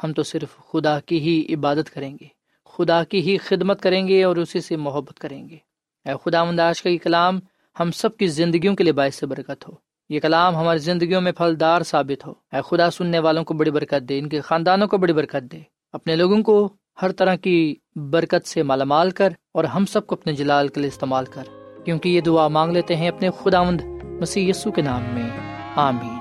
ہم 0.05 0.13
تو 0.13 0.23
صرف 0.23 0.57
خدا 0.57 1.01
کی 1.01 1.19
ہی 1.19 1.55
عبادت 1.55 1.95
کریں 1.95 2.17
گے۔ 2.21 2.27
خدا 2.65 3.05
کی 3.05 3.21
ہی 3.21 3.37
خدمت 3.39 3.83
کریں 3.83 4.09
گے 4.09 4.25
اور 4.25 4.37
اسی 4.37 4.61
سے 4.61 4.77
محبت 4.77 5.19
کریں 5.19 5.49
گے۔ 5.49 5.57
اے 6.05 6.15
خدا 6.25 6.45
منداز 6.45 6.83
کا 6.83 6.91
یہ 6.91 6.99
کلام 6.99 7.41
ہم 7.81 7.91
سب 7.91 8.17
کی 8.17 8.27
زندگیوں 8.27 8.77
کے 8.77 8.85
لیے 8.85 8.93
باعث 8.93 9.15
سے 9.15 9.27
برکت 9.27 9.69
ہو۔ 9.69 9.73
یہ 10.09 10.21
کلام 10.21 10.57
ہماری 10.57 10.79
زندگیوں 10.79 11.21
میں 11.21 11.33
پھلدار 11.33 11.83
ثابت 11.83 12.27
ہو۔ 12.27 12.35
اے 12.53 12.57
خدا، 12.65 12.91
سننے 12.91 13.19
والوں 13.19 13.45
کو 13.45 13.55
بڑی 13.55 13.71
برکت 13.71 14.09
دے، 14.09 14.19
ان 14.19 14.29
کے 14.29 14.41
خاندانوں 14.41 14.89
کو 14.89 14.99
بڑی 14.99 15.13
برکت 15.13 15.53
دے۔ 15.53 15.61
اپنے 15.93 16.17
لوگوں 16.17 16.43
کو 16.43 16.77
ہر 17.03 17.13
طرح 17.13 17.35
کی 17.35 17.75
برکت 17.97 18.49
سے 18.49 18.63
مالا 18.63 18.85
مال 18.85 19.11
کر۔ 19.11 19.29
اور 19.57 19.65
ہم 19.65 19.87
سب 19.87 20.07
کو 20.07 20.15
اپنے 20.15 20.33
جلال 20.33 20.69
کے 20.69 20.81
لیے 20.81 20.89
استعمال 20.89 21.25
کر، 21.25 21.43
کیونکہ 21.85 22.09
یہ 22.09 22.21
دعا 22.21 22.49
مانگ 22.49 22.73
لیتے 22.73 22.97
ہیں 22.97 23.09
اپنے 23.09 23.31
خدا 23.43 23.63
مند 23.63 23.81
مسیح 24.21 24.51
یسو 24.51 24.71
کے 24.71 24.83
نام 24.83 25.03
میں۔ 25.13 25.31
آمین۔ 25.77 26.17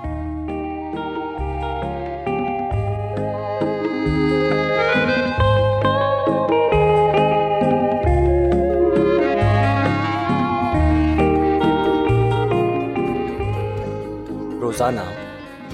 روزانہ 14.61 14.99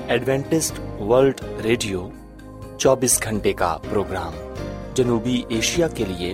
ایڈوینٹسٹ 0.07 1.01
ورلڈ 1.01 1.41
ریڈیو 1.63 2.09
چوبیس 2.77 3.23
گھنٹے 3.23 3.53
کا 3.53 3.77
پروگرام 3.89 4.33
جنوبی 4.93 5.41
ایشیا 5.49 5.87
کے 5.87 6.05
لیے 6.07 6.33